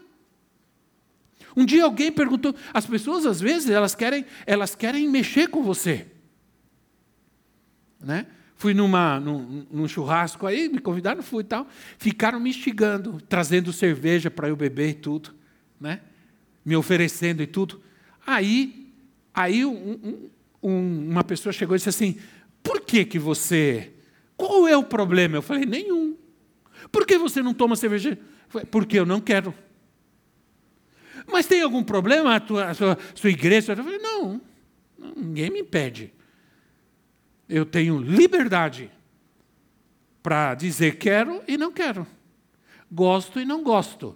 Um 1.55 1.65
dia 1.65 1.83
alguém 1.83 2.11
perguntou, 2.11 2.55
as 2.73 2.87
pessoas 2.87 3.27
às 3.27 3.39
vezes 3.39 3.69
elas 3.69 3.93
querem, 3.93 4.25
elas 4.47 4.73
querem 4.73 5.07
mexer 5.07 5.49
com 5.49 5.61
você. 5.61 6.07
Né? 8.01 8.25
Fui 8.59 8.73
numa, 8.73 9.21
num, 9.21 9.65
num 9.71 9.87
churrasco 9.87 10.45
aí, 10.45 10.67
me 10.67 10.79
convidaram, 10.79 11.23
fui 11.23 11.43
e 11.43 11.47
tal. 11.47 11.65
Ficaram 11.97 12.41
me 12.41 12.49
instigando, 12.49 13.17
trazendo 13.29 13.71
cerveja 13.71 14.29
para 14.29 14.49
eu 14.49 14.55
beber 14.57 14.89
e 14.89 14.93
tudo. 14.95 15.33
Né? 15.79 16.01
Me 16.65 16.75
oferecendo 16.75 17.41
e 17.41 17.47
tudo. 17.47 17.81
Aí, 18.27 18.91
aí 19.33 19.63
um, 19.63 20.29
um, 20.61 21.09
uma 21.09 21.23
pessoa 21.23 21.53
chegou 21.53 21.73
e 21.73 21.77
disse 21.77 21.87
assim: 21.87 22.17
Por 22.61 22.81
que 22.81 23.05
que 23.05 23.17
você? 23.17 23.93
Qual 24.35 24.67
é 24.67 24.75
o 24.75 24.83
problema? 24.83 25.37
Eu 25.37 25.41
falei: 25.41 25.65
Nenhum. 25.65 26.17
Por 26.91 27.05
que 27.05 27.17
você 27.17 27.41
não 27.41 27.53
toma 27.53 27.77
cerveja? 27.77 28.19
Porque 28.69 28.99
eu 28.99 29.05
não 29.05 29.21
quero. 29.21 29.55
Mas 31.31 31.45
tem 31.45 31.61
algum 31.61 31.81
problema 31.81 32.35
a, 32.35 32.39
tua, 32.41 32.65
a 32.65 32.73
sua, 32.73 32.97
sua 33.15 33.29
igreja? 33.29 33.71
Eu 33.71 33.83
falei: 33.85 33.99
Não, 33.99 34.41
ninguém 35.15 35.49
me 35.49 35.61
impede. 35.61 36.18
Eu 37.49 37.65
tenho 37.65 37.99
liberdade 37.99 38.89
para 40.23 40.53
dizer 40.53 40.97
quero 40.97 41.41
e 41.47 41.57
não 41.57 41.71
quero, 41.71 42.05
gosto 42.91 43.39
e 43.39 43.45
não 43.45 43.63
gosto. 43.63 44.15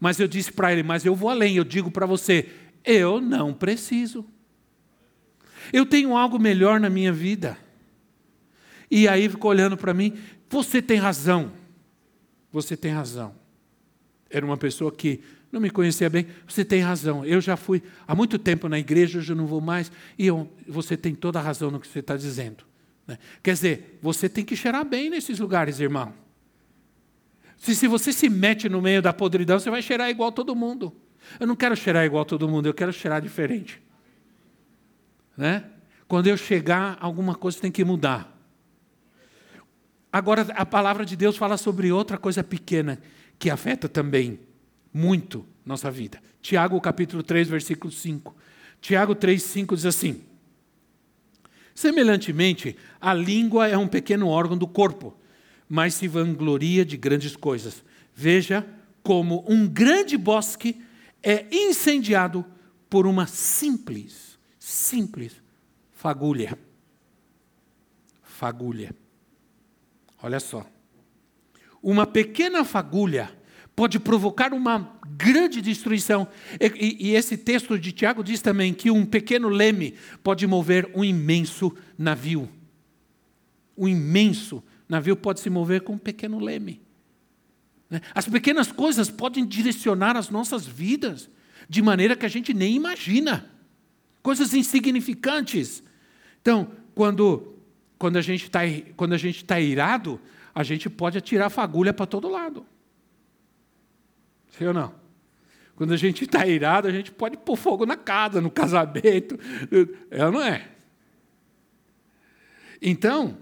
Mas 0.00 0.18
eu 0.18 0.26
disse 0.26 0.50
para 0.50 0.72
ele: 0.72 0.82
Mas 0.82 1.04
eu 1.04 1.14
vou 1.14 1.28
além. 1.28 1.56
Eu 1.56 1.64
digo 1.64 1.90
para 1.90 2.06
você: 2.06 2.48
eu 2.84 3.20
não 3.20 3.52
preciso. 3.52 4.24
Eu 5.72 5.86
tenho 5.86 6.16
algo 6.16 6.38
melhor 6.38 6.80
na 6.80 6.90
minha 6.90 7.12
vida. 7.12 7.56
E 8.90 9.08
aí 9.08 9.28
ficou 9.28 9.50
olhando 9.50 9.76
para 9.76 9.94
mim, 9.94 10.18
você 10.48 10.82
tem 10.82 10.98
razão. 10.98 11.52
Você 12.50 12.76
tem 12.76 12.92
razão. 12.92 13.34
Era 14.28 14.44
uma 14.44 14.56
pessoa 14.56 14.92
que 14.92 15.20
não 15.52 15.60
me 15.60 15.70
conhecia 15.70 16.08
bem. 16.08 16.26
Você 16.48 16.64
tem 16.64 16.80
razão. 16.80 17.24
Eu 17.26 17.38
já 17.38 17.58
fui 17.58 17.82
há 18.08 18.14
muito 18.14 18.38
tempo 18.38 18.70
na 18.70 18.78
igreja, 18.78 19.18
hoje 19.18 19.32
eu 19.32 19.36
não 19.36 19.46
vou 19.46 19.60
mais. 19.60 19.92
E 20.18 20.26
eu, 20.26 20.50
você 20.66 20.96
tem 20.96 21.14
toda 21.14 21.38
a 21.38 21.42
razão 21.42 21.70
no 21.70 21.78
que 21.78 21.86
você 21.86 21.98
está 21.98 22.16
dizendo. 22.16 22.64
Né? 23.06 23.18
Quer 23.42 23.52
dizer, 23.52 23.98
você 24.00 24.30
tem 24.30 24.46
que 24.46 24.56
cheirar 24.56 24.82
bem 24.82 25.10
nesses 25.10 25.38
lugares, 25.38 25.78
irmão. 25.78 26.14
Se, 27.58 27.74
se 27.74 27.86
você 27.86 28.14
se 28.14 28.30
mete 28.30 28.66
no 28.66 28.80
meio 28.80 29.02
da 29.02 29.12
podridão, 29.12 29.60
você 29.60 29.70
vai 29.70 29.82
cheirar 29.82 30.08
igual 30.08 30.32
todo 30.32 30.56
mundo. 30.56 30.90
Eu 31.38 31.46
não 31.46 31.54
quero 31.54 31.76
cheirar 31.76 32.04
igual 32.06 32.24
todo 32.24 32.48
mundo, 32.48 32.66
eu 32.66 32.74
quero 32.74 32.92
cheirar 32.92 33.20
diferente. 33.20 33.80
Né? 35.36 35.64
Quando 36.08 36.28
eu 36.28 36.36
chegar, 36.36 36.96
alguma 36.98 37.34
coisa 37.34 37.60
tem 37.60 37.70
que 37.70 37.84
mudar. 37.84 38.32
Agora, 40.10 40.46
a 40.54 40.64
palavra 40.64 41.04
de 41.04 41.14
Deus 41.14 41.36
fala 41.36 41.58
sobre 41.58 41.92
outra 41.92 42.16
coisa 42.16 42.42
pequena 42.42 42.98
que 43.38 43.50
afeta 43.50 43.88
também 43.88 44.40
muito 44.92 45.46
nossa 45.64 45.90
vida. 45.90 46.22
Tiago, 46.40 46.80
capítulo 46.80 47.22
3, 47.22 47.48
versículo 47.48 47.92
5. 47.92 48.36
Tiago 48.80 49.14
3, 49.14 49.42
5 49.42 49.76
diz 49.76 49.86
assim: 49.86 50.22
Semelhantemente, 51.74 52.76
a 53.00 53.14
língua 53.14 53.68
é 53.68 53.76
um 53.76 53.88
pequeno 53.88 54.28
órgão 54.28 54.58
do 54.58 54.66
corpo, 54.66 55.16
mas 55.68 55.94
se 55.94 56.08
vangloria 56.08 56.84
de 56.84 56.96
grandes 56.96 57.36
coisas. 57.36 57.82
Veja 58.14 58.66
como 59.02 59.44
um 59.48 59.66
grande 59.66 60.16
bosque 60.16 60.82
é 61.22 61.46
incendiado 61.50 62.44
por 62.90 63.06
uma 63.06 63.26
simples, 63.26 64.38
simples 64.58 65.40
fagulha. 65.92 66.58
Fagulha. 68.22 68.94
Olha 70.20 70.40
só. 70.40 70.66
Uma 71.80 72.06
pequena 72.06 72.64
fagulha 72.64 73.32
pode 73.74 73.98
provocar 73.98 74.52
uma 74.52 74.98
grande 75.16 75.60
destruição. 75.60 76.28
E, 76.60 77.08
e, 77.08 77.14
esse 77.14 77.36
texto 77.36 77.78
de 77.78 77.92
Tiago 77.92 78.22
diz 78.22 78.40
também 78.40 78.74
que 78.74 78.90
um 78.90 79.04
pequeno 79.04 79.48
leme 79.48 79.94
pode 80.22 80.46
mover 80.46 80.90
um 80.94 81.04
imenso 81.04 81.74
navio. 81.96 82.48
Um 83.76 83.88
imenso 83.88 84.62
navio 84.88 85.16
pode 85.16 85.40
se 85.40 85.48
mover 85.48 85.82
com 85.82 85.94
um 85.94 85.98
pequeno 85.98 86.38
leme. 86.38 86.82
Né? 87.88 88.00
As 88.14 88.28
pequenas 88.28 88.70
coisas 88.70 89.10
podem 89.10 89.46
direcionar 89.46 90.16
as 90.16 90.28
nossas 90.28 90.66
vidas 90.66 91.30
de 91.68 91.80
maneira 91.80 92.14
que 92.14 92.26
a 92.26 92.28
gente 92.28 92.52
nem 92.52 92.74
imagina. 92.74 93.50
Coisas 94.22 94.52
insignificantes. 94.54 95.82
Então, 96.40 96.70
quando, 96.94 97.54
quando 97.98 98.18
a 98.18 98.20
gente 98.20 98.44
está 98.44 98.60
tá 99.46 99.60
irado, 99.60 100.20
a 100.54 100.62
gente 100.62 100.90
pode 100.90 101.16
atirar 101.16 101.48
fagulha 101.48 101.92
para 101.92 102.06
todo 102.06 102.28
lado. 102.28 102.66
Sim 104.52 104.66
ou 104.66 104.74
não? 104.74 104.94
Quando 105.74 105.92
a 105.92 105.96
gente 105.96 106.24
está 106.24 106.46
irado, 106.46 106.86
a 106.86 106.92
gente 106.92 107.10
pode 107.10 107.36
pôr 107.36 107.56
fogo 107.56 107.84
na 107.84 107.96
casa, 107.96 108.40
no 108.40 108.50
casamento. 108.50 109.38
É 110.10 110.24
ou 110.24 110.32
não 110.32 110.42
é? 110.42 110.68
Então, 112.80 113.36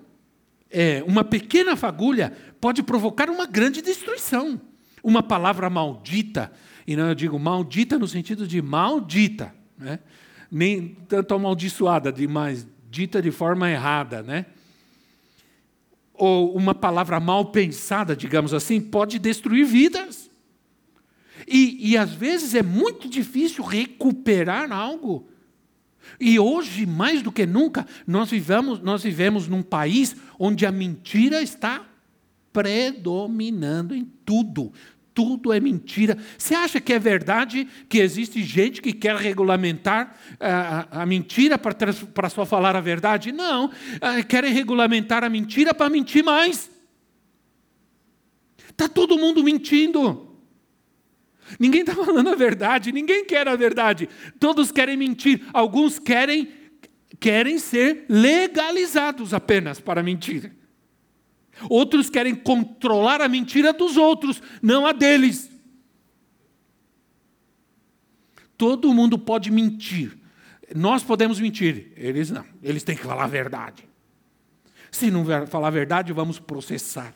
é, 0.70 1.02
uma 1.06 1.24
pequena 1.24 1.76
fagulha 1.76 2.32
pode 2.60 2.82
provocar 2.82 3.28
uma 3.28 3.46
grande 3.46 3.82
destruição. 3.82 4.60
Uma 5.02 5.22
palavra 5.22 5.68
maldita, 5.68 6.52
e 6.86 6.94
não 6.94 7.08
eu 7.08 7.14
digo 7.14 7.38
maldita 7.38 7.98
no 7.98 8.06
sentido 8.06 8.46
de 8.46 8.60
maldita, 8.60 9.54
né? 9.78 9.98
nem 10.50 10.96
tanto 11.08 11.34
amaldiçoada, 11.34 12.14
mas 12.28 12.66
dita 12.90 13.22
de 13.22 13.30
forma 13.30 13.70
errada, 13.70 14.22
né? 14.22 14.46
Ou 16.14 16.54
uma 16.54 16.74
palavra 16.74 17.18
mal 17.18 17.46
pensada, 17.46 18.14
digamos 18.14 18.52
assim, 18.52 18.80
pode 18.80 19.18
destruir 19.18 19.64
vidas. 19.64 20.29
E, 21.50 21.90
e 21.90 21.96
às 21.96 22.12
vezes 22.12 22.54
é 22.54 22.62
muito 22.62 23.08
difícil 23.08 23.64
recuperar 23.64 24.70
algo 24.70 25.28
e 26.18 26.38
hoje, 26.38 26.86
mais 26.86 27.22
do 27.22 27.30
que 27.30 27.46
nunca, 27.46 27.86
nós 28.06 28.30
vivemos, 28.30 28.80
nós 28.80 29.02
vivemos 29.02 29.46
num 29.46 29.62
país 29.62 30.16
onde 30.38 30.64
a 30.64 30.72
mentira 30.72 31.42
está 31.42 31.86
predominando 32.52 33.94
em 33.94 34.04
tudo. 34.24 34.72
tudo 35.12 35.52
é 35.52 35.60
mentira. 35.60 36.16
Você 36.38 36.54
acha 36.54 36.80
que 36.80 36.92
é 36.92 36.98
verdade 36.98 37.68
que 37.88 37.98
existe 37.98 38.42
gente 38.42 38.80
que 38.80 38.92
quer 38.92 39.16
regulamentar 39.16 40.16
uh, 40.34 40.88
a, 40.90 41.06
mentira 41.06 41.58
para 41.58 42.30
só 42.30 42.46
falar 42.46 42.74
a 42.74 42.80
verdade? 42.80 43.30
Não. 43.30 43.66
Uh, 43.66 44.26
querem 44.26 44.52
regulamentar 44.52 45.22
a 45.22 45.28
mentira 45.28 45.74
para 45.74 45.90
mentir 45.90 46.24
mais. 46.24 46.70
Está 48.70 48.88
todo 48.88 49.18
mundo 49.18 49.44
mentindo. 49.44 50.29
Ninguém 51.58 51.80
está 51.80 51.94
falando 51.94 52.28
a 52.28 52.34
verdade, 52.34 52.92
ninguém 52.92 53.24
quer 53.24 53.48
a 53.48 53.56
verdade. 53.56 54.08
Todos 54.38 54.70
querem 54.70 54.96
mentir. 54.96 55.42
Alguns 55.52 55.98
querem, 55.98 56.48
querem 57.18 57.58
ser 57.58 58.04
legalizados 58.08 59.34
apenas 59.34 59.80
para 59.80 60.02
mentir. 60.02 60.52
Outros 61.68 62.08
querem 62.08 62.34
controlar 62.34 63.20
a 63.20 63.28
mentira 63.28 63.72
dos 63.72 63.96
outros, 63.96 64.42
não 64.62 64.86
a 64.86 64.92
deles. 64.92 65.50
Todo 68.56 68.94
mundo 68.94 69.18
pode 69.18 69.50
mentir. 69.50 70.16
Nós 70.74 71.02
podemos 71.02 71.40
mentir, 71.40 71.92
eles 71.96 72.30
não. 72.30 72.44
Eles 72.62 72.84
têm 72.84 72.96
que 72.96 73.02
falar 73.02 73.24
a 73.24 73.28
verdade. 73.28 73.88
Se 74.90 75.10
não 75.10 75.24
falar 75.46 75.68
a 75.68 75.70
verdade, 75.70 76.12
vamos 76.12 76.38
processar. 76.38 77.14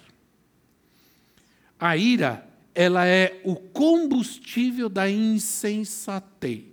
A 1.78 1.96
ira, 1.96 2.48
ela 2.74 3.06
é 3.06 3.40
o 3.44 3.54
combustível 3.54 4.88
da 4.88 5.08
insensatez. 5.08 6.64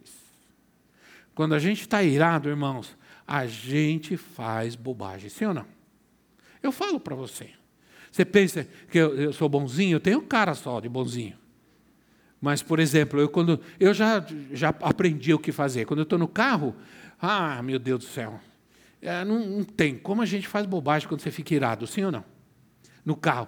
Quando 1.36 1.54
a 1.54 1.60
gente 1.60 1.82
está 1.82 2.02
irado, 2.04 2.50
irmãos, 2.50 2.98
a 3.28 3.46
gente 3.46 4.18
faz 4.18 4.76
bobagem, 4.76 5.30
sim 5.30 5.46
ou 5.46 5.54
não? 5.54 5.66
Eu 6.62 6.72
falo 6.72 7.00
para 7.00 7.16
você. 7.16 7.50
Você 8.12 8.26
pensa 8.26 8.68
que 8.90 8.98
eu, 8.98 9.16
eu, 9.16 9.34
sou 9.34 9.48
bonzinho? 9.48 9.96
Eu 9.96 10.00
tenho 10.00 10.22
cara 10.22 10.54
só 10.54 10.80
de 10.80 10.90
bonzinho. 10.90 11.38
Mas, 12.42 12.62
por 12.62 12.80
exemplo, 12.80 13.20
eu, 13.20 13.30
quando, 13.30 13.60
eu 13.80 13.94
já, 13.94 14.26
já 14.52 14.70
aprendi 14.70 15.34
o 15.34 15.40
que 15.40 15.52
fazer. 15.52 15.86
Quando 15.86 16.00
eu 16.00 16.04
estou 16.04 16.20
no 16.20 16.28
carro, 16.28 16.76
ah, 17.22 17.62
meu 17.62 17.80
Deus 17.80 18.00
do 18.00 18.06
céu, 18.06 18.40
é, 19.02 19.24
não, 19.24 19.40
não, 19.40 19.64
tem. 19.64 19.98
Como 19.98 20.22
a 20.22 20.26
gente 20.26 20.48
faz 20.48 20.66
bobagem 20.66 21.08
quando 21.08 21.22
você 21.22 21.32
fica 21.32 21.54
irado, 21.56 21.88
sim 21.88 22.04
ou 22.04 22.12
não? 22.12 22.26
No 23.06 23.16
carro. 23.16 23.48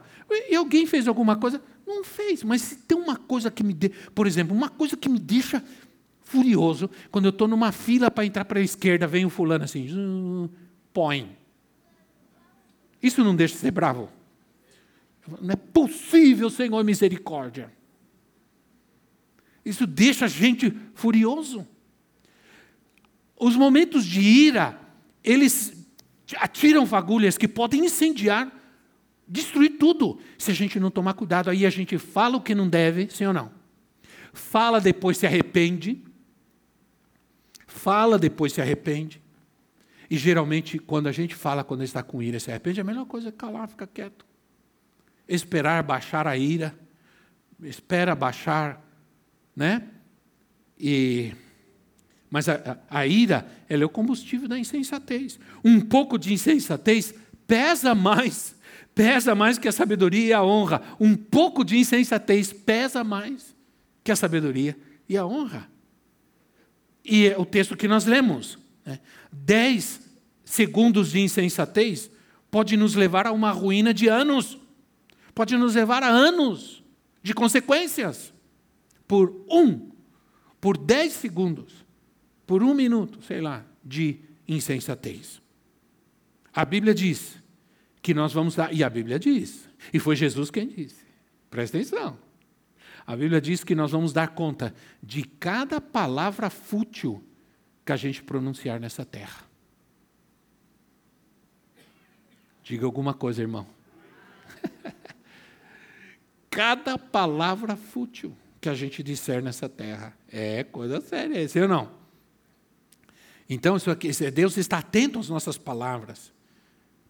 E 0.50 0.56
alguém 0.56 0.86
fez 0.86 1.08
alguma 1.08 1.36
coisa? 1.36 1.62
Não 1.86 2.04
fez, 2.04 2.44
mas 2.44 2.62
se 2.62 2.76
tem 2.78 2.98
uma 2.98 3.18
coisa 3.18 3.52
que 3.52 3.64
me. 3.64 3.74
De... 3.74 3.90
Por 3.90 4.26
exemplo, 4.26 4.56
uma 4.56 4.70
coisa 4.70 4.96
que 4.96 5.10
me 5.10 5.20
deixa 5.20 5.64
furioso, 6.22 6.90
quando 7.12 7.26
eu 7.26 7.30
estou 7.30 7.48
numa 7.48 7.72
fila 7.72 8.10
para 8.10 8.26
entrar 8.26 8.46
para 8.46 8.60
a 8.60 8.64
esquerda, 8.64 9.06
vem 9.06 9.26
um 9.26 9.30
fulano 9.30 9.66
assim, 9.66 10.50
põe. 10.94 11.38
Isso 13.02 13.24
não 13.24 13.36
deixa 13.36 13.56
de 13.56 13.60
ser 13.60 13.72
bravo? 13.72 14.10
Não 15.42 15.52
é 15.52 15.56
possível, 15.56 16.50
Senhor, 16.50 16.84
misericórdia. 16.84 17.72
Isso 19.64 19.86
deixa 19.86 20.26
a 20.26 20.28
gente 20.28 20.76
furioso. 20.94 21.68
Os 23.40 23.56
momentos 23.56 24.06
de 24.06 24.22
ira, 24.22 24.80
eles 25.24 25.86
atiram 26.38 26.86
fagulhas 26.86 27.38
que 27.38 27.48
podem 27.48 27.86
incendiar, 27.86 28.52
destruir 29.28 29.78
tudo. 29.78 30.20
Se 30.38 30.52
a 30.52 30.54
gente 30.54 30.80
não 30.80 30.92
tomar 30.92 31.14
cuidado, 31.14 31.50
aí 31.50 31.66
a 31.66 31.70
gente 31.70 31.98
fala 31.98 32.38
o 32.38 32.42
que 32.42 32.56
não 32.56 32.68
deve, 32.68 33.10
sim 33.10 33.26
ou 33.26 33.34
não? 33.34 33.52
Fala 34.34 34.80
depois 34.82 35.18
se 35.18 35.26
arrepende. 35.26 36.02
Fala 37.68 38.18
depois 38.18 38.54
se 38.54 38.62
arrepende. 38.62 39.22
E 40.10 40.18
geralmente, 40.18 40.78
quando 40.78 41.08
a 41.08 41.12
gente 41.12 41.36
fala, 41.36 41.64
quando 41.64 41.84
está 41.84 42.04
com 42.04 42.22
ira, 42.22 42.40
se 42.40 42.50
arrepende, 42.50 42.82
a 42.82 42.84
melhor 42.84 43.06
coisa 43.06 43.30
é 43.30 43.32
calar, 43.32 43.68
ficar 43.68 43.88
quieto 43.88 44.26
esperar 45.28 45.84
baixar 45.84 46.28
a 46.28 46.38
ira, 46.38 46.78
espera 47.62 48.16
baixar, 48.16 48.84
né? 49.56 49.84
E, 50.80 51.34
mas 52.30 52.50
a, 52.50 52.78
a, 52.90 53.08
ira, 53.08 53.48
ela 53.70 53.84
é 53.84 53.86
o 53.86 53.90
combustível 53.90 54.48
da 54.48 54.60
insensatez. 54.60 55.40
Um 55.64 55.80
pouco 55.80 56.18
de 56.18 56.34
insensatez 56.34 57.14
pesa 57.48 57.96
mais, 57.96 58.56
pesa 58.96 59.34
mais 59.34 59.58
que 59.58 59.68
a 59.68 59.72
sabedoria 59.72 60.26
e 60.28 60.34
a 60.34 60.44
honra. 60.44 60.82
Um 61.00 61.16
pouco 61.16 61.64
de 61.64 61.78
insensatez 61.78 62.54
pesa 62.54 63.04
mais 63.04 63.56
que 64.04 64.12
a 64.12 64.16
sabedoria 64.16 64.78
e 65.08 65.18
a 65.18 65.26
honra. 65.26 65.70
E 67.04 67.28
é 67.28 67.38
o 67.38 67.46
texto 67.46 67.76
que 67.76 67.88
nós 67.88 68.06
lemos. 68.06 68.58
Né? 68.86 69.00
Dez 69.32 70.02
segundos 70.46 71.12
de 71.12 71.20
insensatez 71.20 72.10
pode 72.50 72.78
nos 72.78 72.96
levar 72.96 73.28
a 73.28 73.32
uma 73.32 73.52
ruína 73.52 73.94
de 73.94 74.08
anos 74.08 74.60
pode 75.34 75.58
nos 75.58 75.76
levar 75.76 76.04
a 76.04 76.10
anos 76.10 76.84
de 77.22 77.34
consequências. 77.34 78.34
Por 79.08 79.46
um, 79.50 79.92
por 80.62 80.78
dez 80.78 81.14
segundos, 81.14 81.86
por 82.48 82.64
um 82.64 82.74
minuto, 82.74 83.22
sei 83.24 83.42
lá, 83.42 83.66
de 83.84 84.20
insensatez. 84.48 85.42
A 86.54 86.64
Bíblia 86.64 86.94
diz 86.94 87.36
que 88.04 88.14
nós 88.14 88.32
vamos 88.34 88.56
dar, 88.56 88.72
e 88.72 88.84
a 88.84 88.90
Bíblia 88.90 89.18
diz, 89.18 89.68
e 89.92 89.98
foi 89.98 90.16
Jesus 90.16 90.52
quem 90.52 90.68
disse, 90.68 91.04
presta 91.50 91.78
atenção. 91.78 92.20
A 93.08 93.16
Bíblia 93.16 93.42
diz 93.42 93.64
que 93.64 93.74
nós 93.74 93.92
vamos 93.92 94.14
dar 94.14 94.28
conta 94.28 94.76
de 95.02 95.24
cada 95.24 95.82
palavra 95.82 96.50
fútil 96.52 97.24
que 97.84 97.92
a 97.92 97.98
gente 97.98 98.22
pronunciar 98.22 98.80
nessa 98.80 99.04
terra. 99.04 99.44
Diga 102.62 102.86
alguma 102.86 103.16
coisa, 103.16 103.42
irmão 103.42 103.66
cada 106.54 106.98
palavra 106.98 107.76
fútil 107.76 108.36
que 108.62 108.70
a 108.70 108.74
gente 108.74 109.02
disser 109.04 109.42
nessa 109.42 109.68
terra. 109.68 110.14
É 110.32 110.64
coisa 110.64 111.02
séria, 111.02 111.42
esse 111.42 111.60
ou 111.60 111.68
não? 111.68 111.92
Então, 113.50 113.76
isso 113.76 113.92
aqui, 113.92 114.10
Deus 114.32 114.56
está 114.56 114.78
atento 114.78 115.20
às 115.20 115.30
nossas 115.30 115.58
palavras, 115.58 116.32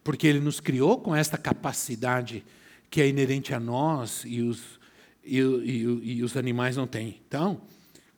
porque 0.04 0.26
Ele 0.26 0.38
nos 0.38 0.60
criou 0.60 1.00
com 1.00 1.16
esta 1.16 1.36
capacidade 1.38 2.44
que 2.90 3.00
é 3.00 3.08
inerente 3.08 3.52
a 3.52 3.58
nós 3.58 4.22
e 4.24 4.42
os, 4.42 4.78
e, 5.24 5.40
e, 5.40 6.16
e 6.18 6.22
os 6.22 6.36
animais 6.36 6.76
não 6.76 6.86
têm. 6.86 7.20
Então, 7.26 7.62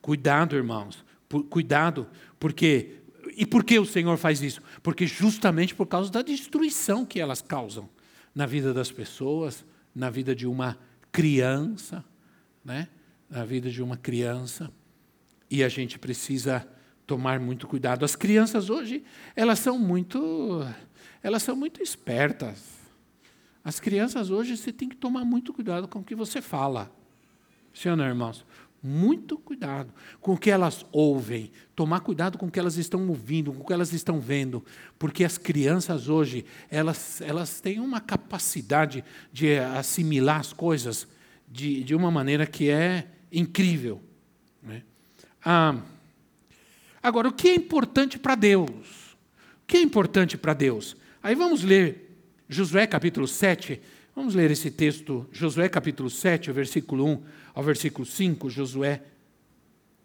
cuidado, 0.02 0.56
irmãos, 0.56 1.04
por, 1.28 1.44
cuidado, 1.44 2.06
porque. 2.38 2.96
E 3.36 3.44
por 3.44 3.64
que 3.64 3.78
o 3.78 3.84
Senhor 3.84 4.16
faz 4.16 4.42
isso? 4.42 4.62
Porque 4.82 5.06
justamente 5.06 5.74
por 5.74 5.86
causa 5.86 6.10
da 6.10 6.22
destruição 6.22 7.04
que 7.04 7.20
elas 7.20 7.42
causam 7.42 7.88
na 8.34 8.46
vida 8.46 8.72
das 8.72 8.90
pessoas, 8.90 9.64
na 9.94 10.10
vida 10.10 10.34
de 10.34 10.46
uma 10.46 10.78
criança, 11.10 12.04
né? 12.64 12.88
na 13.28 13.44
vida 13.44 13.70
de 13.70 13.82
uma 13.82 13.96
criança, 13.96 14.70
e 15.50 15.64
a 15.64 15.68
gente 15.68 15.98
precisa 15.98 16.66
tomar 17.06 17.40
muito 17.40 17.66
cuidado. 17.66 18.04
As 18.04 18.16
crianças 18.16 18.68
hoje, 18.68 19.04
elas 19.34 19.58
são 19.58 19.78
muito, 19.78 20.66
elas 21.22 21.42
são 21.42 21.56
muito 21.56 21.82
espertas. 21.82 22.76
As 23.64 23.80
crianças 23.80 24.30
hoje, 24.30 24.56
você 24.56 24.72
tem 24.72 24.88
que 24.88 24.96
tomar 24.96 25.24
muito 25.24 25.52
cuidado 25.52 25.88
com 25.88 25.98
o 25.98 26.04
que 26.04 26.14
você 26.14 26.40
fala. 26.40 26.90
Sim 27.74 27.90
ou 27.90 28.00
irmãos? 28.00 28.44
Muito 28.82 29.36
cuidado 29.36 29.92
com 30.20 30.34
o 30.34 30.38
que 30.38 30.50
elas 30.50 30.86
ouvem, 30.92 31.50
tomar 31.74 32.00
cuidado 32.00 32.38
com 32.38 32.46
o 32.46 32.50
que 32.50 32.60
elas 32.60 32.76
estão 32.76 33.08
ouvindo, 33.08 33.52
com 33.52 33.62
o 33.62 33.66
que 33.66 33.72
elas 33.72 33.92
estão 33.92 34.20
vendo, 34.20 34.64
porque 34.98 35.24
as 35.24 35.36
crianças 35.36 36.08
hoje, 36.08 36.44
elas, 36.70 37.20
elas 37.20 37.60
têm 37.60 37.80
uma 37.80 38.00
capacidade 38.00 39.04
de 39.32 39.58
assimilar 39.58 40.40
as 40.40 40.52
coisas 40.52 41.08
de, 41.48 41.82
de 41.82 41.94
uma 41.94 42.10
maneira 42.10 42.46
que 42.46 42.70
é 42.70 43.08
incrível. 43.32 44.00
Né? 44.62 44.82
Ah, 45.44 45.76
agora, 47.02 47.28
o 47.28 47.32
que 47.32 47.48
é 47.48 47.54
importante 47.54 48.18
para 48.18 48.36
Deus? 48.36 49.05
Que 49.66 49.78
é 49.78 49.82
importante 49.82 50.38
para 50.38 50.54
Deus? 50.54 50.96
Aí 51.22 51.34
vamos 51.34 51.62
ler 51.64 52.18
Josué 52.48 52.86
capítulo 52.86 53.26
7, 53.26 53.80
vamos 54.14 54.34
ler 54.34 54.50
esse 54.50 54.70
texto, 54.70 55.26
Josué 55.32 55.68
capítulo 55.68 56.08
7, 56.08 56.50
o 56.50 56.54
versículo 56.54 57.04
1 57.04 57.22
ao 57.52 57.62
versículo 57.64 58.06
5, 58.06 58.48
Josué 58.48 59.02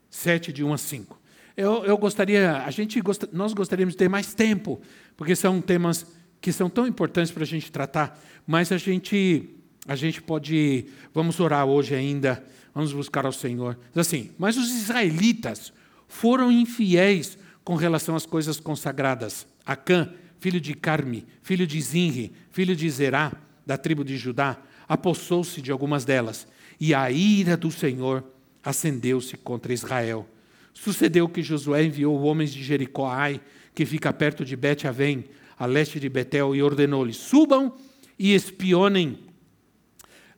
7, 0.10 0.52
de 0.52 0.64
1 0.64 0.74
a 0.74 0.78
5. 0.78 1.22
Eu, 1.56 1.86
eu 1.86 1.98
gostaria, 1.98 2.64
a 2.64 2.72
gente 2.72 3.00
gost, 3.02 3.26
nós 3.32 3.54
gostaríamos 3.54 3.94
de 3.94 4.00
ter 4.00 4.10
mais 4.10 4.34
tempo, 4.34 4.82
porque 5.16 5.36
são 5.36 5.62
temas 5.62 6.08
que 6.40 6.52
são 6.52 6.68
tão 6.68 6.88
importantes 6.88 7.32
para 7.32 7.44
a 7.44 7.48
gente 7.48 7.72
tratar, 7.72 8.20
mas 8.48 8.72
a 8.72 8.78
gente, 8.78 9.48
a 9.88 9.96
gente 9.96 10.24
pode, 10.24 10.88
vamos 11.14 11.40
orar 11.40 11.68
hoje 11.68 11.94
ainda, 11.94 12.44
vamos 12.74 12.92
buscar 12.94 13.28
ao 13.28 13.32
Senhor. 13.32 13.78
Assim, 13.96 14.32
mas 14.40 14.58
os 14.58 14.72
israelitas 14.72 15.72
foram 16.08 16.52
infiéis 16.52 17.38
com 17.64 17.76
relação 17.76 18.16
às 18.16 18.26
coisas 18.26 18.60
consagradas. 18.60 19.46
Acã, 19.66 20.14
filho 20.40 20.60
de 20.60 20.74
Carme, 20.74 21.26
filho 21.44 21.68
de 21.68 21.80
Zinri, 21.82 22.32
filho 22.52 22.76
de 22.76 22.90
Zerá, 22.90 23.32
da 23.66 23.78
tribo 23.78 24.04
de 24.04 24.18
Judá, 24.18 24.58
apossou-se 24.88 25.62
de 25.62 25.72
algumas 25.72 26.04
delas 26.04 26.48
e 26.80 26.94
a 26.94 27.12
ira 27.12 27.56
do 27.56 27.72
Senhor 27.72 28.24
acendeu-se 28.64 29.38
contra 29.38 29.72
Israel. 29.72 30.28
Sucedeu 30.74 31.30
que 31.30 31.44
Josué 31.44 31.84
enviou 31.84 32.20
homens 32.24 32.52
de 32.52 32.64
Jericó 32.64 33.08
Ai, 33.08 33.40
que 33.76 33.86
fica 33.86 34.12
perto 34.12 34.44
de 34.44 34.56
Bet-Avém, 34.56 35.26
a 35.58 35.66
leste 35.66 36.00
de 36.00 36.10
Betel, 36.10 36.56
e 36.56 36.64
ordenou-lhes: 36.64 37.18
subam 37.18 37.76
e 38.18 38.34
espionem 38.34 39.20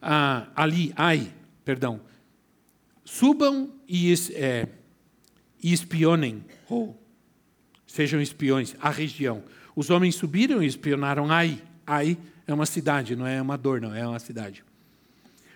ah, 0.01 0.47
ali, 0.53 0.91
Ai, 0.97 1.31
perdão, 1.63 2.01
subam 3.05 3.71
e, 3.87 4.13
é, 4.33 4.67
e 5.63 5.71
espionem, 5.71 6.43
ou 6.69 7.01
sejam 7.93 8.19
espiões, 8.19 8.75
a 8.81 8.89
região. 8.89 9.43
Os 9.75 9.91
homens 9.91 10.15
subiram 10.15 10.63
e 10.63 10.65
espionaram 10.65 11.31
Ai. 11.31 11.61
Ai 11.85 12.17
é 12.47 12.53
uma 12.53 12.65
cidade, 12.65 13.15
não 13.15 13.27
é 13.27 13.39
uma 13.39 13.55
dor, 13.55 13.79
não, 13.79 13.93
é 13.93 14.05
uma 14.05 14.17
cidade. 14.17 14.63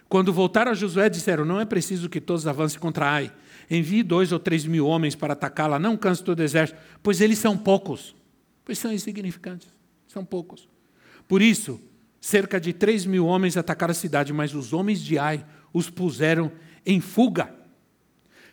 Quando 0.07 0.31
voltaram 0.31 0.71
a 0.71 0.75
Josué, 0.75 1.09
disseram: 1.09 1.43
Não 1.43 1.59
é 1.59 1.65
preciso 1.65 2.07
que 2.07 2.21
todos 2.21 2.45
avancem 2.45 2.79
contra 2.79 3.09
Ai. 3.09 3.31
Envie 3.71 4.03
dois 4.03 4.31
ou 4.31 4.37
três 4.37 4.65
mil 4.65 4.85
homens 4.85 5.15
para 5.15 5.33
atacá-la, 5.33 5.79
não 5.79 5.97
canse 5.97 6.23
todo 6.23 6.39
o 6.39 6.43
exército, 6.43 6.79
pois 7.01 7.21
eles 7.21 7.39
são 7.39 7.57
poucos. 7.57 8.15
Pois 8.63 8.77
são 8.77 8.93
insignificantes, 8.93 9.67
são 10.07 10.23
poucos. 10.23 10.69
Por 11.27 11.41
isso, 11.41 11.81
cerca 12.21 12.61
de 12.61 12.71
três 12.71 13.03
mil 13.03 13.25
homens 13.25 13.57
atacaram 13.57 13.91
a 13.91 13.95
cidade, 13.95 14.31
mas 14.31 14.53
os 14.53 14.73
homens 14.73 15.01
de 15.01 15.17
Ai 15.17 15.43
os 15.73 15.89
puseram 15.89 16.51
em 16.85 17.01
fuga, 17.01 17.51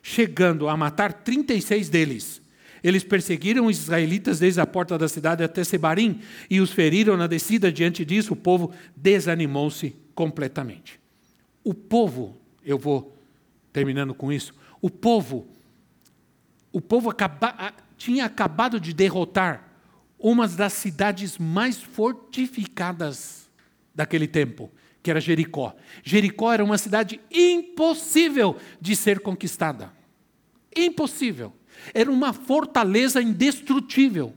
chegando 0.03 0.68
a 0.70 0.76
matar 0.76 1.12
36 1.12 1.91
deles. 1.91 2.43
Eles 2.85 3.03
perseguiram 3.03 3.64
os 3.64 3.78
israelitas 3.78 4.39
desde 4.39 4.61
a 4.61 4.66
porta 4.66 4.99
da 4.99 5.09
cidade 5.09 5.43
até 5.43 5.64
Sebarim 5.64 6.20
e 6.51 6.61
os 6.61 6.70
feriram 6.70 7.16
na 7.16 7.26
descida. 7.26 7.72
Diante 7.72 8.05
disso, 8.05 8.35
o 8.35 8.37
povo 8.37 8.74
desanimou-se 8.95 9.97
completamente. 10.14 11.01
O 11.64 11.72
povo, 11.72 12.37
eu 12.62 12.78
vou 12.78 13.16
terminando 13.72 14.14
com 14.14 14.30
isso, 14.30 14.53
o 14.82 14.91
povo, 14.91 15.49
o 16.70 16.80
povo 16.80 17.09
acaba, 17.09 17.72
tinha 17.97 18.26
acabado 18.26 18.78
de 18.78 18.93
derrotar 18.93 19.66
uma 20.18 20.47
das 20.47 20.74
cidades 20.74 21.39
mais 21.39 21.82
fortificadas 21.82 23.51
daquele 23.95 24.28
tempo, 24.28 24.70
que 25.03 25.11
era 25.11 25.20
Jericó. 25.20 25.74
Jericó 26.03 26.53
era 26.53 26.62
uma 26.62 26.76
cidade 26.76 27.18
impossível 27.30 28.59
de 28.78 28.95
ser 28.95 29.20
conquistada. 29.20 29.91
Impossível. 30.76 31.51
Era 31.93 32.11
uma 32.11 32.33
fortaleza 32.33 33.20
indestrutível. 33.20 34.35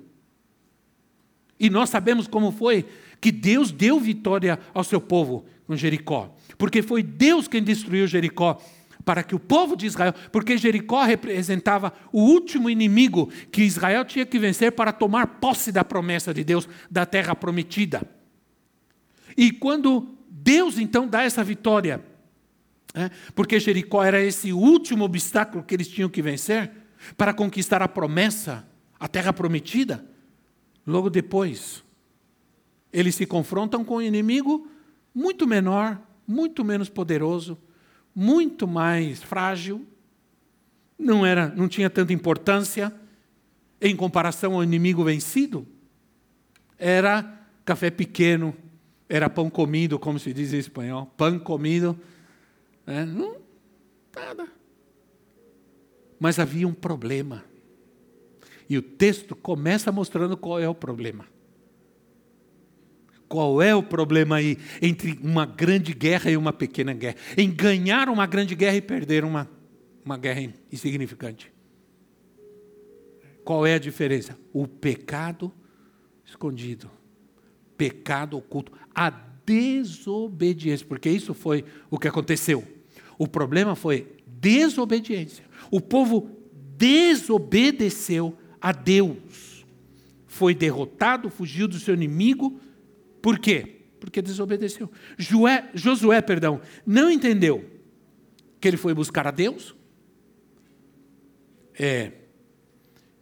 E 1.60 1.70
nós 1.70 1.90
sabemos 1.90 2.28
como 2.28 2.52
foi 2.52 2.86
que 3.20 3.32
Deus 3.32 3.72
deu 3.72 4.00
vitória 4.00 4.60
ao 4.74 4.84
seu 4.84 5.02
povo 5.02 5.46
com 5.66 5.76
Jericó. 5.76 6.36
Porque 6.58 6.82
foi 6.82 7.02
Deus 7.02 7.48
quem 7.48 7.64
destruiu 7.64 8.08
Jericó 8.08 8.62
para 9.08 9.24
que 9.24 9.34
o 9.34 9.40
povo 9.40 9.78
de 9.78 9.86
Israel, 9.86 10.14
porque 10.34 10.58
Jericó 10.58 11.02
representava 11.06 11.94
o 12.12 12.22
último 12.24 12.70
inimigo 12.70 13.32
que 13.50 13.64
Israel 13.64 14.04
tinha 14.04 14.26
que 14.26 14.38
vencer 14.38 14.74
para 14.74 14.92
tomar 14.92 15.40
posse 15.40 15.72
da 15.72 15.82
promessa 15.82 16.34
de 16.34 16.44
Deus, 16.44 16.68
da 16.92 17.06
terra 17.06 17.34
prometida. 17.34 18.02
E 19.38 19.50
quando 19.50 20.10
Deus 20.30 20.78
então 20.78 21.08
dá 21.08 21.24
essa 21.24 21.42
vitória, 21.42 22.04
né, 22.94 23.10
porque 23.34 23.62
Jericó 23.62 24.04
era 24.04 24.22
esse 24.22 24.52
último 24.52 25.06
obstáculo 25.06 25.64
que 25.64 25.74
eles 25.74 25.88
tinham 25.88 26.10
que 26.10 26.22
vencer, 26.22 26.70
para 27.16 27.34
conquistar 27.34 27.82
a 27.82 27.88
promessa, 27.88 28.68
a 29.00 29.08
terra 29.08 29.32
prometida. 29.32 30.06
Logo 30.86 31.10
depois, 31.10 31.84
eles 32.92 33.16
se 33.16 33.26
confrontam 33.26 33.84
com 33.84 33.98
um 33.98 34.02
inimigo 34.02 34.70
muito 35.14 35.48
menor, 35.48 36.02
muito 36.28 36.64
menos 36.64 36.90
poderoso, 36.90 37.58
muito 38.14 38.68
mais 38.68 39.22
frágil, 39.22 39.86
não 40.98 41.26
era, 41.26 41.50
não 41.50 41.68
tinha 41.68 41.90
tanta 41.90 42.12
importância 42.12 42.92
em 43.80 43.96
comparação 43.96 44.56
ao 44.56 44.64
inimigo 44.64 45.04
vencido. 45.04 45.68
Era 46.78 47.40
café 47.64 47.92
pequeno, 47.92 48.56
era 49.08 49.30
pão 49.30 49.50
comido, 49.50 50.00
como 50.00 50.18
se 50.18 50.34
diz 50.34 50.54
em 50.54 50.58
espanhol, 50.58 51.06
pão 51.18 51.38
comido, 51.38 51.98
né? 52.86 53.06
não 53.06 53.38
nada. 54.16 54.57
Mas 56.20 56.40
havia 56.40 56.68
um 56.68 56.74
problema. 56.74 57.44
E 58.70 58.78
o 58.78 58.82
texto 58.82 59.36
começa 59.36 59.92
mostrando 59.92 60.36
qual 60.36 60.60
é 60.60 60.68
o 60.68 60.76
problema. 60.76 61.26
Qual 63.28 63.62
é 63.62 63.76
o 63.76 63.84
problema 63.84 64.38
aí 64.38 64.58
entre 64.82 65.20
uma 65.22 65.46
grande 65.46 65.94
guerra 65.94 66.32
e 66.32 66.38
uma 66.38 66.54
pequena 66.54 66.94
guerra? 66.94 67.18
Em 67.38 67.52
ganhar 67.52 68.10
uma 68.10 68.26
grande 68.26 68.56
guerra 68.56 68.78
e 68.78 68.82
perder 68.82 69.26
uma, 69.26 69.50
uma 70.04 70.18
guerra 70.18 70.54
insignificante. 70.72 71.52
Qual 73.44 73.66
é 73.66 73.76
a 73.76 73.80
diferença? 73.80 74.38
O 74.54 74.68
pecado 74.68 75.54
escondido, 76.26 76.90
pecado 77.78 78.38
oculto, 78.38 78.72
a 78.94 79.10
desobediência, 79.10 80.86
porque 80.86 81.10
isso 81.10 81.34
foi 81.34 81.64
o 81.90 81.98
que 81.98 82.08
aconteceu. 82.08 82.64
O 83.18 83.28
problema 83.28 83.76
foi 83.76 84.17
desobediência. 84.40 85.46
O 85.72 85.82
povo 85.82 86.30
desobedeceu 86.78 88.38
a 88.62 88.72
Deus. 88.72 89.66
Foi 90.28 90.54
derrotado, 90.54 91.30
fugiu 91.30 91.68
do 91.68 91.80
seu 91.80 91.94
inimigo. 91.94 92.60
Por 93.22 93.40
quê? 93.40 93.82
Porque 94.00 94.22
desobedeceu. 94.22 94.92
Joé, 95.18 95.70
Josué, 95.74 96.22
perdão, 96.22 96.62
não 96.86 97.10
entendeu 97.10 97.66
que 98.60 98.68
ele 98.68 98.78
foi 98.78 98.94
buscar 98.94 99.28
a 99.28 99.32
Deus. 99.32 99.76
É, 101.80 102.12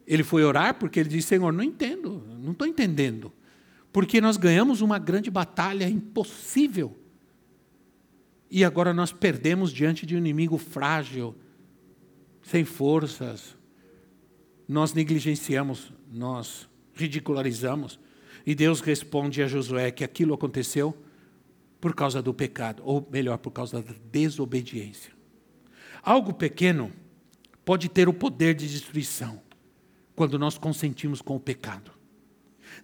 ele 0.05 0.23
foi 0.23 0.43
orar 0.43 0.75
porque 0.75 0.99
ele 0.99 1.09
disse: 1.09 1.29
Senhor, 1.29 1.51
não 1.51 1.63
entendo, 1.63 2.23
não 2.39 2.51
estou 2.51 2.67
entendendo. 2.67 3.31
Porque 3.91 4.19
nós 4.19 4.35
ganhamos 4.35 4.81
uma 4.81 4.99
grande 4.99 5.31
batalha 5.31 5.87
impossível. 5.87 6.97
E 8.55 8.63
agora 8.63 8.93
nós 8.93 9.11
perdemos 9.11 9.69
diante 9.69 10.05
de 10.05 10.15
um 10.15 10.17
inimigo 10.17 10.57
frágil, 10.57 11.35
sem 12.41 12.63
forças. 12.63 13.53
Nós 14.65 14.93
negligenciamos, 14.93 15.91
nós 16.09 16.65
ridicularizamos. 16.93 17.99
E 18.45 18.55
Deus 18.55 18.79
responde 18.79 19.43
a 19.43 19.47
Josué 19.47 19.91
que 19.91 20.05
aquilo 20.05 20.33
aconteceu 20.33 20.97
por 21.81 21.93
causa 21.93 22.21
do 22.21 22.33
pecado, 22.33 22.81
ou 22.85 23.05
melhor, 23.11 23.39
por 23.39 23.51
causa 23.51 23.81
da 23.81 23.93
desobediência. 24.09 25.11
Algo 26.01 26.33
pequeno 26.33 26.93
pode 27.65 27.89
ter 27.89 28.07
o 28.07 28.13
poder 28.13 28.55
de 28.55 28.69
destruição 28.69 29.41
quando 30.15 30.39
nós 30.39 30.57
consentimos 30.57 31.21
com 31.21 31.35
o 31.35 31.41
pecado. 31.41 31.91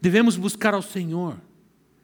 Devemos 0.02 0.36
buscar 0.36 0.74
ao 0.74 0.82
Senhor 0.82 1.40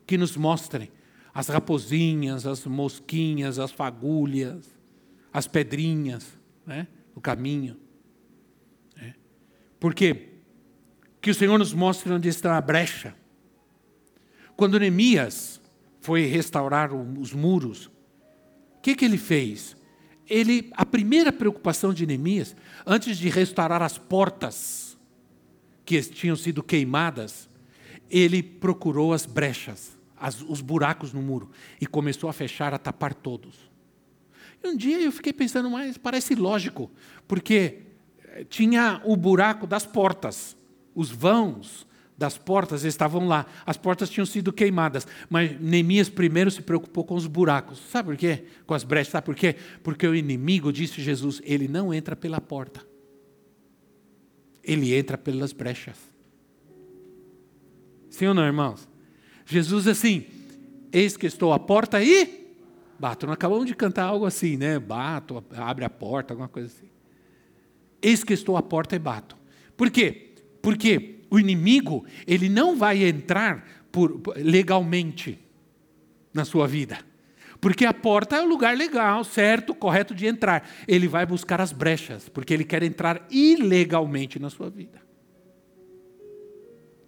que 0.06 0.18
nos 0.18 0.38
mostre 0.38 0.90
as 1.38 1.50
raposinhas, 1.50 2.48
as 2.48 2.66
mosquinhas, 2.66 3.60
as 3.60 3.72
fagulhas, 3.72 4.76
as 5.32 5.46
pedrinhas, 5.48 6.36
né? 6.66 6.88
o 7.14 7.22
caminho. 7.22 7.78
É. 9.00 9.14
Por 9.80 9.94
quê? 9.94 10.30
Que 11.22 11.30
o 11.30 11.36
Senhor 11.36 11.60
nos 11.60 11.74
mostre 11.74 12.12
onde 12.12 12.28
está 12.28 12.58
a 12.58 12.62
brecha. 12.62 13.14
Quando 14.56 14.80
Neemias 14.80 15.62
foi 16.02 16.26
restaurar 16.26 16.92
os 16.92 17.34
muros, 17.34 17.86
o 17.86 18.82
que, 18.82 18.96
que 18.96 19.06
ele 19.06 19.20
fez? 19.20 19.78
Ele, 20.28 20.72
a 20.76 20.88
primeira 20.88 21.32
preocupação 21.32 21.94
de 21.94 22.08
Neemias, 22.08 22.56
antes 22.84 23.16
de 23.16 23.30
restaurar 23.30 23.84
as 23.84 24.00
portas 24.00 24.98
que 25.86 26.02
tinham 26.02 26.36
sido 26.36 26.64
queimadas, 26.64 27.48
ele 28.10 28.42
procurou 28.42 29.14
as 29.14 29.28
brechas, 29.28 29.97
as, 30.20 30.42
os 30.42 30.62
buracos 30.62 31.14
no 31.14 31.22
muro, 31.22 31.50
e 31.80 31.86
começou 31.86 32.30
a 32.30 32.34
fechar, 32.34 32.74
a 32.74 32.78
tapar 32.78 33.14
todos. 33.14 33.70
E 34.64 34.68
um 34.68 34.76
dia 34.76 35.00
eu 35.00 35.12
fiquei 35.12 35.34
pensando, 35.34 35.70
mas 35.70 35.98
parece 35.98 36.36
lógico, 36.36 36.92
porque 37.28 37.80
eh, 38.24 38.44
tinha 38.46 39.02
o 39.06 39.16
buraco 39.16 39.68
das 39.68 39.86
portas, 39.86 40.58
os 40.96 41.12
vãos 41.12 41.88
das 42.18 42.38
portas 42.38 42.84
estavam 42.84 43.28
lá. 43.28 43.46
As 43.66 43.78
portas 43.78 44.10
tinham 44.10 44.26
sido 44.26 44.52
queimadas, 44.52 45.06
mas 45.30 45.60
Neemias 45.62 46.10
primeiro 46.10 46.50
se 46.50 46.62
preocupou 46.62 47.04
com 47.04 47.14
os 47.14 47.28
buracos. 47.28 47.78
Sabe 47.92 48.10
por 48.10 48.18
quê? 48.18 48.46
Com 48.66 48.74
as 48.74 48.84
brechas. 48.84 49.12
Sabe 49.12 49.26
por 49.26 49.36
quê? 49.36 49.56
Porque 49.84 50.08
o 50.08 50.16
inimigo, 50.16 50.74
disse 50.74 51.02
Jesus, 51.02 51.40
ele 51.44 51.68
não 51.68 51.94
entra 51.94 52.16
pela 52.16 52.42
porta. 52.42 52.84
Ele 54.64 54.96
entra 54.96 55.18
pelas 55.18 55.54
brechas. 55.54 55.98
Sim 58.10 58.28
ou 58.28 58.34
não, 58.34 58.44
irmãos? 58.44 58.90
Jesus 59.48 59.88
assim, 59.88 60.26
eis 60.92 61.16
que 61.16 61.26
estou 61.26 61.54
à 61.54 61.60
porta 61.60 62.04
e 62.04 62.48
bato. 63.00 63.26
Nós 63.26 63.34
acabamos 63.34 63.66
de 63.66 63.74
cantar 63.74 64.04
algo 64.04 64.26
assim, 64.26 64.58
né? 64.58 64.78
Bato, 64.78 65.44
abre 65.56 65.86
a 65.86 65.90
porta, 65.90 66.34
alguma 66.34 66.50
coisa 66.50 66.68
assim. 66.68 66.90
Eis 68.02 68.24
que 68.24 68.34
estou 68.34 68.58
à 68.58 68.62
porta 68.62 68.96
e 68.96 69.00
bato. 69.00 69.38
Por 69.76 69.90
quê? 69.90 70.34
Porque 70.62 71.20
o 71.30 71.40
inimigo, 71.40 72.06
ele 72.26 72.50
não 72.50 72.76
vai 72.76 73.04
entrar 73.04 73.66
por, 73.92 74.22
legalmente 74.36 75.40
na 76.34 76.44
sua 76.44 76.68
vida. 76.68 77.00
Porque 77.60 77.86
a 77.86 77.94
porta 77.94 78.36
é 78.36 78.42
o 78.42 78.48
lugar 78.48 78.78
legal, 78.78 79.24
certo, 79.24 79.74
correto 79.74 80.14
de 80.14 80.28
entrar. 80.28 80.70
Ele 80.88 81.08
vai 81.08 81.26
buscar 81.26 81.60
as 81.60 81.72
brechas, 81.72 82.30
porque 82.30 82.54
ele 82.54 82.64
quer 82.64 82.84
entrar 82.84 83.26
ilegalmente 83.32 84.40
na 84.40 84.50
sua 84.50 84.70
vida. 84.70 85.07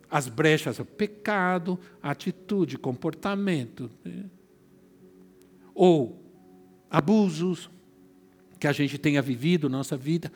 As 0.09 0.27
brechas, 0.27 0.79
o 0.79 0.85
pecado, 0.85 1.79
atitude, 2.01 2.77
comportamento. 2.77 3.89
Né? 4.03 4.25
ou 5.81 6.21
abusos, 6.91 7.69
que 8.59 8.67
a 8.67 8.73
gente 8.73 8.97
tenha 8.97 9.21
vivido 9.21 9.69
nossa 9.69 9.95
vida. 9.95 10.29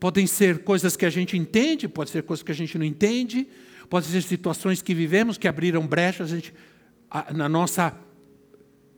Podem 0.00 0.26
ser 0.26 0.64
coisas 0.64 0.96
que 0.96 1.06
a 1.06 1.10
gente 1.10 1.36
entende, 1.38 1.86
pode 1.86 2.10
ser 2.10 2.24
coisas 2.24 2.42
que 2.42 2.50
a 2.50 2.54
gente 2.54 2.76
não 2.76 2.84
entende, 2.84 3.46
pode 3.88 4.06
ser 4.06 4.20
situações 4.22 4.82
que 4.82 4.92
vivemos 4.92 5.38
que 5.38 5.46
abriram 5.46 5.86
brechas 5.86 6.32
a 6.32 6.34
gente, 6.34 6.52
a, 7.08 7.32
na 7.32 7.48
nossa 7.48 7.96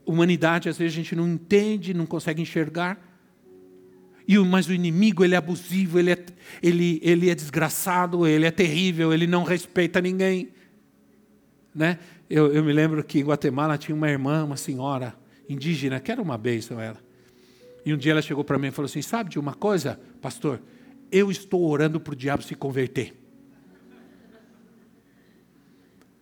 humanidade, 0.03 0.67
às 0.67 0.79
vezes 0.79 0.95
a 0.95 0.95
gente 0.95 1.15
não 1.15 1.27
entende, 1.29 1.93
não 1.93 2.07
consegue 2.07 2.41
enxergar. 2.41 3.12
E 4.27 4.37
o, 4.37 4.45
mas 4.45 4.67
o 4.67 4.73
inimigo 4.73 5.23
ele 5.23 5.35
é 5.35 5.37
abusivo, 5.37 5.99
ele 5.99 6.11
é, 6.11 6.25
ele, 6.61 6.99
ele 7.03 7.29
é 7.29 7.35
desgraçado, 7.35 8.25
ele 8.25 8.45
é 8.45 8.51
terrível, 8.51 9.13
ele 9.13 9.27
não 9.27 9.43
respeita 9.43 10.01
ninguém. 10.01 10.49
Né? 11.75 11.99
Eu, 12.29 12.53
eu 12.53 12.63
me 12.63 12.71
lembro 12.71 13.03
que 13.03 13.19
em 13.19 13.23
Guatemala 13.23 13.77
tinha 13.77 13.95
uma 13.95 14.09
irmã, 14.09 14.43
uma 14.45 14.57
senhora 14.57 15.15
indígena, 15.49 15.99
que 15.99 16.11
era 16.11 16.21
uma 16.21 16.37
bênção 16.37 16.79
ela. 16.79 16.99
E 17.85 17.93
um 17.93 17.97
dia 17.97 18.13
ela 18.13 18.21
chegou 18.21 18.43
para 18.43 18.57
mim 18.57 18.67
e 18.67 18.71
falou 18.71 18.85
assim: 18.85 19.01
Sabe 19.01 19.29
de 19.29 19.37
uma 19.37 19.53
coisa, 19.53 19.99
pastor? 20.21 20.61
Eu 21.11 21.29
estou 21.29 21.61
orando 21.69 21.99
para 21.99 22.13
o 22.13 22.15
diabo 22.15 22.41
se 22.41 22.55
converter. 22.55 23.13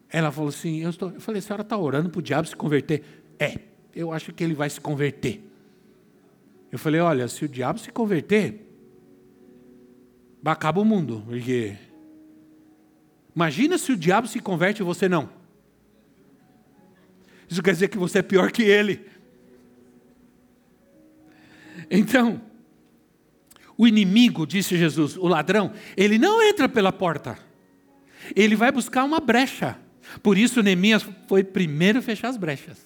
Ela 0.10 0.32
falou 0.32 0.50
assim: 0.50 0.82
Eu, 0.82 0.90
estou... 0.90 1.12
eu 1.12 1.22
falei, 1.22 1.40
a 1.40 1.42
senhora 1.42 1.62
está 1.62 1.78
orando 1.78 2.10
para 2.10 2.20
o 2.20 2.22
diabo 2.22 2.48
se 2.48 2.56
converter? 2.56 3.04
É, 3.40 3.60
eu 3.96 4.12
acho 4.12 4.34
que 4.34 4.44
ele 4.44 4.56
vai 4.56 4.70
se 4.70 4.82
converter. 4.82 5.51
Eu 6.72 6.80
falei: 6.80 7.02
Olha, 7.02 7.28
se 7.28 7.44
o 7.44 7.50
diabo 7.50 7.80
se 7.80 7.92
converter, 7.92 8.66
acaba 10.44 10.80
o 10.80 10.86
mundo. 10.86 11.24
Porque. 11.28 11.76
Imagina 13.36 13.78
se 13.78 13.92
o 13.92 13.98
diabo 13.98 14.28
se 14.28 14.40
converte 14.40 14.82
e 14.82 14.86
você 14.86 15.08
não. 15.08 15.30
Isso 17.50 17.62
quer 17.62 17.72
dizer 17.72 17.90
que 17.90 17.98
você 17.98 18.20
é 18.20 18.22
pior 18.22 18.52
que 18.52 18.64
ele. 18.64 19.06
Então, 21.90 22.42
o 23.78 23.88
inimigo, 23.88 24.46
disse 24.46 24.78
Jesus, 24.78 25.18
o 25.18 25.28
ladrão, 25.28 25.74
ele 25.98 26.18
não 26.18 26.42
entra 26.42 26.70
pela 26.70 26.92
porta. 26.92 27.38
Ele 28.36 28.56
vai 28.56 28.72
buscar 28.72 29.04
uma 29.04 29.20
brecha. 29.20 29.78
Por 30.22 30.38
isso 30.38 30.62
Neemias 30.62 31.06
foi 31.28 31.44
primeiro 31.44 32.02
fechar 32.02 32.30
as 32.30 32.38
brechas. 32.38 32.78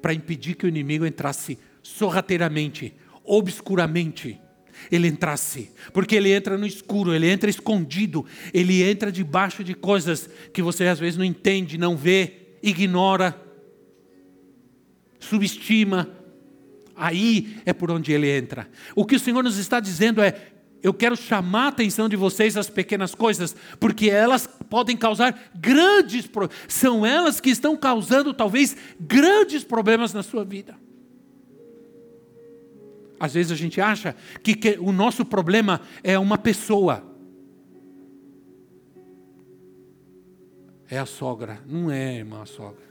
Para 0.00 0.14
impedir 0.14 0.54
que 0.54 0.64
o 0.64 0.68
inimigo 0.68 1.04
entrasse 1.04 1.58
sorrateiramente, 1.88 2.94
obscuramente. 3.24 4.40
Ele 4.92 5.08
entrasse, 5.08 5.72
porque 5.92 6.14
ele 6.14 6.32
entra 6.32 6.56
no 6.56 6.64
escuro, 6.64 7.12
ele 7.12 7.28
entra 7.28 7.50
escondido, 7.50 8.24
ele 8.54 8.82
entra 8.82 9.10
debaixo 9.10 9.64
de 9.64 9.74
coisas 9.74 10.30
que 10.52 10.62
você 10.62 10.86
às 10.86 11.00
vezes 11.00 11.16
não 11.16 11.24
entende, 11.24 11.76
não 11.76 11.96
vê, 11.96 12.58
ignora, 12.62 13.40
subestima, 15.18 16.08
Aí 17.00 17.56
é 17.64 17.72
por 17.72 17.92
onde 17.92 18.12
ele 18.12 18.28
entra. 18.28 18.68
O 18.96 19.06
que 19.06 19.14
o 19.14 19.20
Senhor 19.20 19.40
nos 19.44 19.56
está 19.56 19.78
dizendo 19.78 20.20
é: 20.20 20.34
eu 20.82 20.92
quero 20.92 21.16
chamar 21.16 21.66
a 21.66 21.68
atenção 21.68 22.08
de 22.08 22.16
vocês 22.16 22.56
às 22.56 22.68
pequenas 22.68 23.14
coisas, 23.14 23.54
porque 23.78 24.10
elas 24.10 24.48
podem 24.68 24.96
causar 24.96 25.50
grandes 25.54 26.26
problemas. 26.26 26.64
São 26.66 27.06
elas 27.06 27.40
que 27.40 27.50
estão 27.50 27.76
causando 27.76 28.34
talvez 28.34 28.76
grandes 28.98 29.62
problemas 29.62 30.12
na 30.12 30.24
sua 30.24 30.44
vida. 30.44 30.74
Às 33.18 33.34
vezes 33.34 33.52
a 33.52 33.56
gente 33.56 33.80
acha 33.80 34.14
que, 34.42 34.54
que 34.54 34.78
o 34.78 34.92
nosso 34.92 35.24
problema 35.24 35.80
é 36.02 36.18
uma 36.18 36.38
pessoa. 36.38 37.04
É 40.88 40.98
a 40.98 41.06
sogra. 41.06 41.60
Não 41.66 41.90
é, 41.90 42.18
irmã, 42.18 42.42
a 42.42 42.46
sogra. 42.46 42.82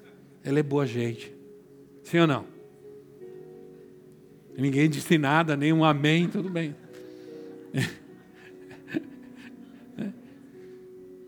Ela 0.44 0.60
é 0.60 0.64
boa 0.64 0.86
gente. 0.86 1.34
Sim 2.04 2.20
ou 2.20 2.28
não? 2.28 2.46
Ninguém 4.58 4.90
disse 4.90 5.18
nada, 5.18 5.56
nem 5.56 5.72
um 5.72 5.86
amém, 5.86 6.28
tudo 6.28 6.50
bem. 6.50 6.76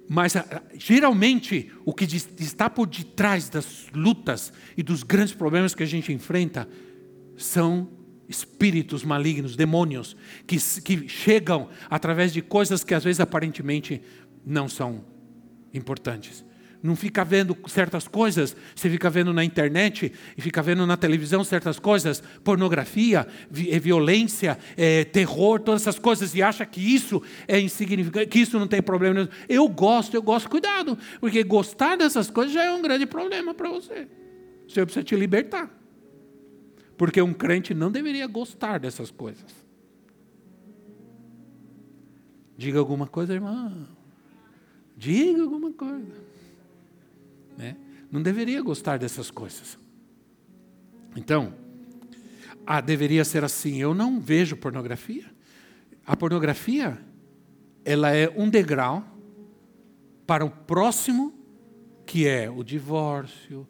Mas 0.09 0.33
geralmente 0.73 1.71
o 1.85 1.93
que 1.93 2.05
está 2.05 2.67
por 2.67 2.87
detrás 2.87 3.47
das 3.47 3.85
lutas 3.93 4.51
e 4.75 4.81
dos 4.81 5.03
grandes 5.03 5.35
problemas 5.35 5.75
que 5.75 5.83
a 5.83 5.85
gente 5.85 6.11
enfrenta 6.11 6.67
são 7.37 7.98
espíritos 8.29 9.03
malignos, 9.03 9.55
demônios, 9.55 10.15
que, 10.47 10.57
que 10.81 11.09
chegam 11.09 11.67
através 11.89 12.31
de 12.31 12.41
coisas 12.41 12.83
que 12.83 12.93
às 12.93 13.03
vezes 13.03 13.19
aparentemente 13.19 14.01
não 14.45 14.69
são 14.69 15.03
importantes 15.73 16.45
não 16.81 16.95
fica 16.95 17.23
vendo 17.25 17.57
certas 17.67 18.07
coisas, 18.07 18.55
você 18.75 18.89
fica 18.89 19.09
vendo 19.09 19.33
na 19.33 19.43
internet 19.43 20.11
e 20.37 20.41
fica 20.41 20.61
vendo 20.61 20.85
na 20.85 20.95
televisão 20.95 21.43
certas 21.43 21.77
coisas, 21.77 22.23
pornografia, 22.43 23.27
é 23.69 23.79
violência, 23.79 24.57
é, 24.77 25.03
terror, 25.03 25.59
todas 25.59 25.81
essas 25.81 25.99
coisas, 25.99 26.33
e 26.33 26.41
acha 26.41 26.65
que 26.65 26.79
isso 26.79 27.21
é 27.47 27.59
insignificante, 27.59 28.27
que 28.27 28.39
isso 28.39 28.57
não 28.57 28.67
tem 28.67 28.81
problema. 28.81 29.29
Eu 29.47 29.67
gosto, 29.67 30.15
eu 30.15 30.21
gosto, 30.21 30.49
cuidado, 30.49 30.97
porque 31.19 31.43
gostar 31.43 31.97
dessas 31.97 32.29
coisas 32.29 32.53
já 32.53 32.63
é 32.63 32.71
um 32.71 32.81
grande 32.81 33.05
problema 33.05 33.53
para 33.53 33.69
você. 33.69 34.07
Você 34.67 34.83
precisa 34.85 35.03
te 35.03 35.15
libertar. 35.15 35.78
Porque 36.99 37.21
um 37.21 37.33
crente 37.33 37.73
não 37.73 37.89
deveria 37.89 38.27
gostar 38.27 38.77
dessas 38.77 39.09
coisas. 39.09 39.55
Diga 42.57 42.77
alguma 42.77 43.07
coisa, 43.07 43.33
irmão. 43.33 43.87
Diga 44.97 45.43
alguma 45.43 45.71
coisa. 45.71 46.21
Né? 47.57 47.77
Não 48.11 48.21
deveria 48.21 48.61
gostar 48.61 48.99
dessas 48.99 49.31
coisas. 49.31 49.79
Então, 51.15 51.53
ah, 52.67 52.81
deveria 52.81 53.23
ser 53.23 53.45
assim. 53.45 53.77
Eu 53.77 53.93
não 53.93 54.19
vejo 54.19 54.57
pornografia. 54.57 55.31
A 56.05 56.17
pornografia, 56.17 56.99
ela 57.85 58.11
é 58.11 58.29
um 58.35 58.49
degrau 58.49 59.07
para 60.27 60.43
o 60.43 60.49
próximo, 60.49 61.33
que 62.05 62.27
é 62.27 62.49
o 62.49 62.61
divórcio, 62.61 63.65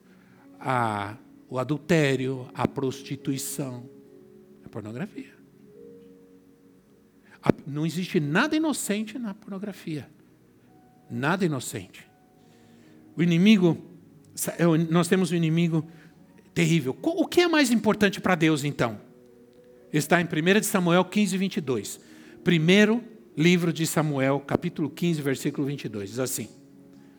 a, 0.60 1.16
o 1.50 1.58
adultério, 1.58 2.48
a 2.54 2.68
prostituição. 2.68 3.90
É 4.64 4.70
pornografia. 4.70 5.34
A, 7.42 7.52
não 7.66 7.86
existe 7.86 8.20
nada 8.20 8.56
inocente 8.56 9.18
na 9.18 9.34
pornografia. 9.34 10.08
Nada 11.10 11.44
inocente. 11.44 12.08
O 13.18 13.24
inimigo, 13.24 13.78
é 14.58 14.66
nós 14.90 15.08
temos 15.08 15.32
um 15.32 15.36
inimigo 15.36 15.86
terrível. 16.54 16.96
O 17.02 17.28
que 17.28 17.42
é 17.42 17.48
mais 17.48 17.72
importante 17.72 18.22
para 18.22 18.36
Deus 18.36 18.64
então? 18.64 19.00
Está 19.92 20.22
em 20.22 20.26
1 20.26 20.64
Samuel 20.64 21.04
15, 21.04 21.38
22. 21.38 22.00
Primeiro 22.44 23.04
livro 23.36 23.74
de 23.74 23.88
Samuel, 23.88 24.40
capítulo 24.42 24.90
15, 24.90 25.22
versículo 25.22 25.66
22. 25.66 26.12
Diz 26.12 26.20
assim: 26.20 26.48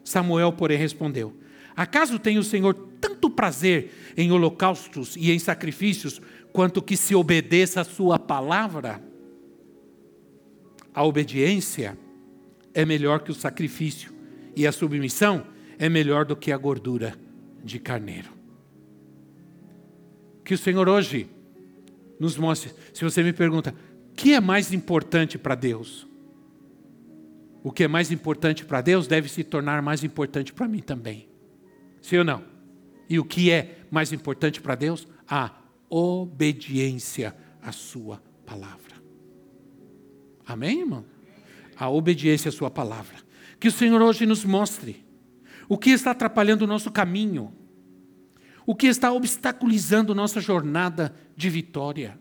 Samuel, 0.05 0.53
porém, 0.53 0.79
respondeu: 0.79 1.35
Acaso 1.81 2.19
tem 2.19 2.37
o 2.37 2.45
Senhor 2.45 2.75
tanto 3.01 3.31
prazer 3.31 3.91
em 4.15 4.31
holocaustos 4.31 5.17
e 5.17 5.31
em 5.31 5.39
sacrifícios, 5.39 6.21
quanto 6.53 6.83
que 6.83 6.95
se 6.95 7.15
obedeça 7.15 7.81
a 7.81 7.85
Sua 7.85 8.19
palavra? 8.19 9.03
A 10.93 11.03
obediência 11.03 11.97
é 12.75 12.85
melhor 12.85 13.21
que 13.21 13.31
o 13.31 13.35
sacrifício, 13.35 14.13
e 14.55 14.67
a 14.67 14.73
submissão 14.73 15.47
é 15.79 15.89
melhor 15.89 16.27
do 16.27 16.37
que 16.37 16.53
a 16.53 16.59
gordura 16.59 17.15
de 17.65 17.79
carneiro. 17.79 18.29
Que 20.45 20.53
o 20.53 20.59
Senhor 20.59 20.87
hoje 20.87 21.31
nos 22.19 22.37
mostre. 22.37 22.75
Se 22.93 23.03
você 23.05 23.23
me 23.23 23.33
pergunta, 23.33 23.75
o 24.11 24.15
que 24.15 24.35
é 24.35 24.41
mais 24.41 24.71
importante 24.71 25.39
para 25.39 25.55
Deus? 25.55 26.07
O 27.63 27.73
que 27.73 27.85
é 27.85 27.89
mais 27.89 28.13
importante 28.13 28.67
para 28.67 28.83
Deus 28.83 29.07
deve 29.07 29.31
se 29.31 29.43
tornar 29.43 29.81
mais 29.81 30.05
importante 30.05 30.53
para 30.53 30.69
mim 30.69 30.81
também. 30.81 31.30
Sim 32.01 32.19
ou 32.19 32.25
não? 32.25 32.45
E 33.09 33.19
o 33.19 33.25
que 33.25 33.51
é 33.51 33.85
mais 33.91 34.13
importante 34.13 34.61
para 34.61 34.75
Deus? 34.75 35.07
A 35.29 35.53
obediência 35.89 37.37
à 37.63 37.73
Sua 37.73 38.23
palavra. 38.47 39.01
Amém, 40.47 40.81
irmão? 40.81 41.05
A 41.77 41.89
obediência 41.89 42.49
à 42.49 42.53
Sua 42.53 42.71
palavra. 42.71 43.17
Que 43.59 43.69
o 43.69 43.73
Senhor 43.73 44.01
hoje 44.01 44.27
nos 44.27 44.45
mostre 44.45 45.05
o 45.71 45.79
que 45.79 45.91
está 45.91 46.11
atrapalhando 46.11 46.65
o 46.65 46.67
nosso 46.67 46.91
caminho? 46.91 47.55
O 48.67 48.75
que 48.75 48.89
está 48.89 49.13
obstaculizando 49.13 50.17
nossa 50.17 50.41
jornada 50.41 51.15
de 51.37 51.49
vitória? 51.49 52.19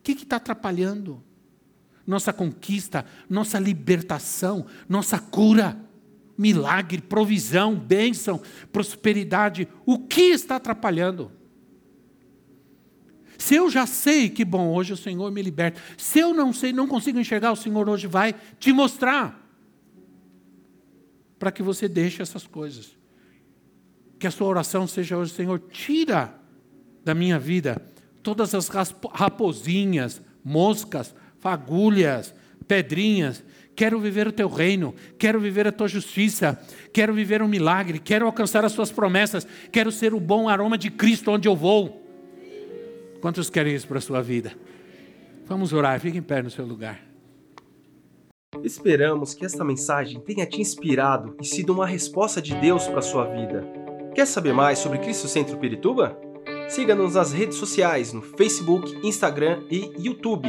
O 0.00 0.02
que 0.02 0.10
está 0.10 0.36
atrapalhando? 0.36 1.22
Nossa 2.04 2.32
conquista, 2.32 3.06
nossa 3.30 3.60
libertação, 3.60 4.66
nossa 4.88 5.20
cura, 5.20 5.78
milagre, 6.36 7.00
provisão, 7.00 7.74
bênção, 7.74 8.40
prosperidade. 8.72 9.68
O 9.86 9.98
que 9.98 10.22
está 10.22 10.56
atrapalhando? 10.56 11.30
Se 13.38 13.54
eu 13.54 13.70
já 13.70 13.86
sei 13.86 14.28
que, 14.28 14.44
bom, 14.44 14.72
hoje 14.72 14.92
o 14.92 14.96
Senhor 14.96 15.30
me 15.30 15.42
liberta. 15.42 15.80
Se 15.98 16.18
eu 16.18 16.32
não 16.32 16.52
sei, 16.52 16.72
não 16.72 16.86
consigo 16.86 17.18
enxergar, 17.18 17.52
o 17.52 17.56
Senhor 17.56 17.88
hoje 17.88 18.06
vai 18.06 18.34
te 18.58 18.72
mostrar 18.72 19.40
para 21.38 21.52
que 21.52 21.62
você 21.62 21.88
deixe 21.88 22.22
essas 22.22 22.46
coisas. 22.46 22.96
Que 24.18 24.26
a 24.26 24.30
sua 24.30 24.48
oração 24.48 24.86
seja 24.86 25.18
hoje, 25.18 25.32
Senhor, 25.32 25.58
tira 25.70 26.34
da 27.04 27.14
minha 27.14 27.38
vida 27.38 27.82
todas 28.22 28.54
as 28.54 28.68
raposinhas, 29.12 30.22
moscas, 30.42 31.14
fagulhas, 31.38 32.34
pedrinhas. 32.66 33.44
Quero 33.76 33.98
viver 33.98 34.28
o 34.28 34.32
teu 34.32 34.48
reino, 34.48 34.94
quero 35.18 35.40
viver 35.40 35.66
a 35.66 35.72
tua 35.72 35.88
justiça, 35.88 36.60
quero 36.92 37.12
viver 37.12 37.42
um 37.42 37.48
milagre, 37.48 37.98
quero 37.98 38.26
alcançar 38.26 38.64
as 38.64 38.72
tuas 38.72 38.92
promessas, 38.92 39.46
quero 39.72 39.90
ser 39.90 40.14
o 40.14 40.20
bom 40.20 40.48
aroma 40.48 40.78
de 40.78 40.90
Cristo 40.90 41.32
onde 41.32 41.48
eu 41.48 41.56
vou. 41.56 42.02
Quantos 43.20 43.50
querem 43.50 43.74
isso 43.74 43.88
para 43.88 43.98
a 43.98 44.02
sua 44.02 44.22
vida? 44.22 44.52
Vamos 45.46 45.72
orar, 45.72 45.98
fique 45.98 46.18
em 46.18 46.22
pé 46.22 46.42
no 46.42 46.50
seu 46.50 46.64
lugar. 46.64 47.00
Esperamos 48.62 49.34
que 49.34 49.44
esta 49.44 49.64
mensagem 49.64 50.20
tenha 50.20 50.46
te 50.46 50.60
inspirado 50.60 51.36
e 51.40 51.44
sido 51.44 51.72
uma 51.72 51.86
resposta 51.86 52.40
de 52.40 52.54
Deus 52.54 52.86
para 52.86 53.00
a 53.00 53.02
sua 53.02 53.26
vida. 53.26 53.66
Quer 54.14 54.26
saber 54.26 54.52
mais 54.52 54.78
sobre 54.78 54.98
Cristo 54.98 55.26
Centro 55.26 55.58
Pirituba? 55.58 56.16
Siga-nos 56.68 57.14
nas 57.14 57.32
redes 57.32 57.58
sociais 57.58 58.12
no 58.12 58.22
Facebook, 58.22 58.94
Instagram 59.06 59.64
e 59.70 59.92
YouTube, 59.98 60.48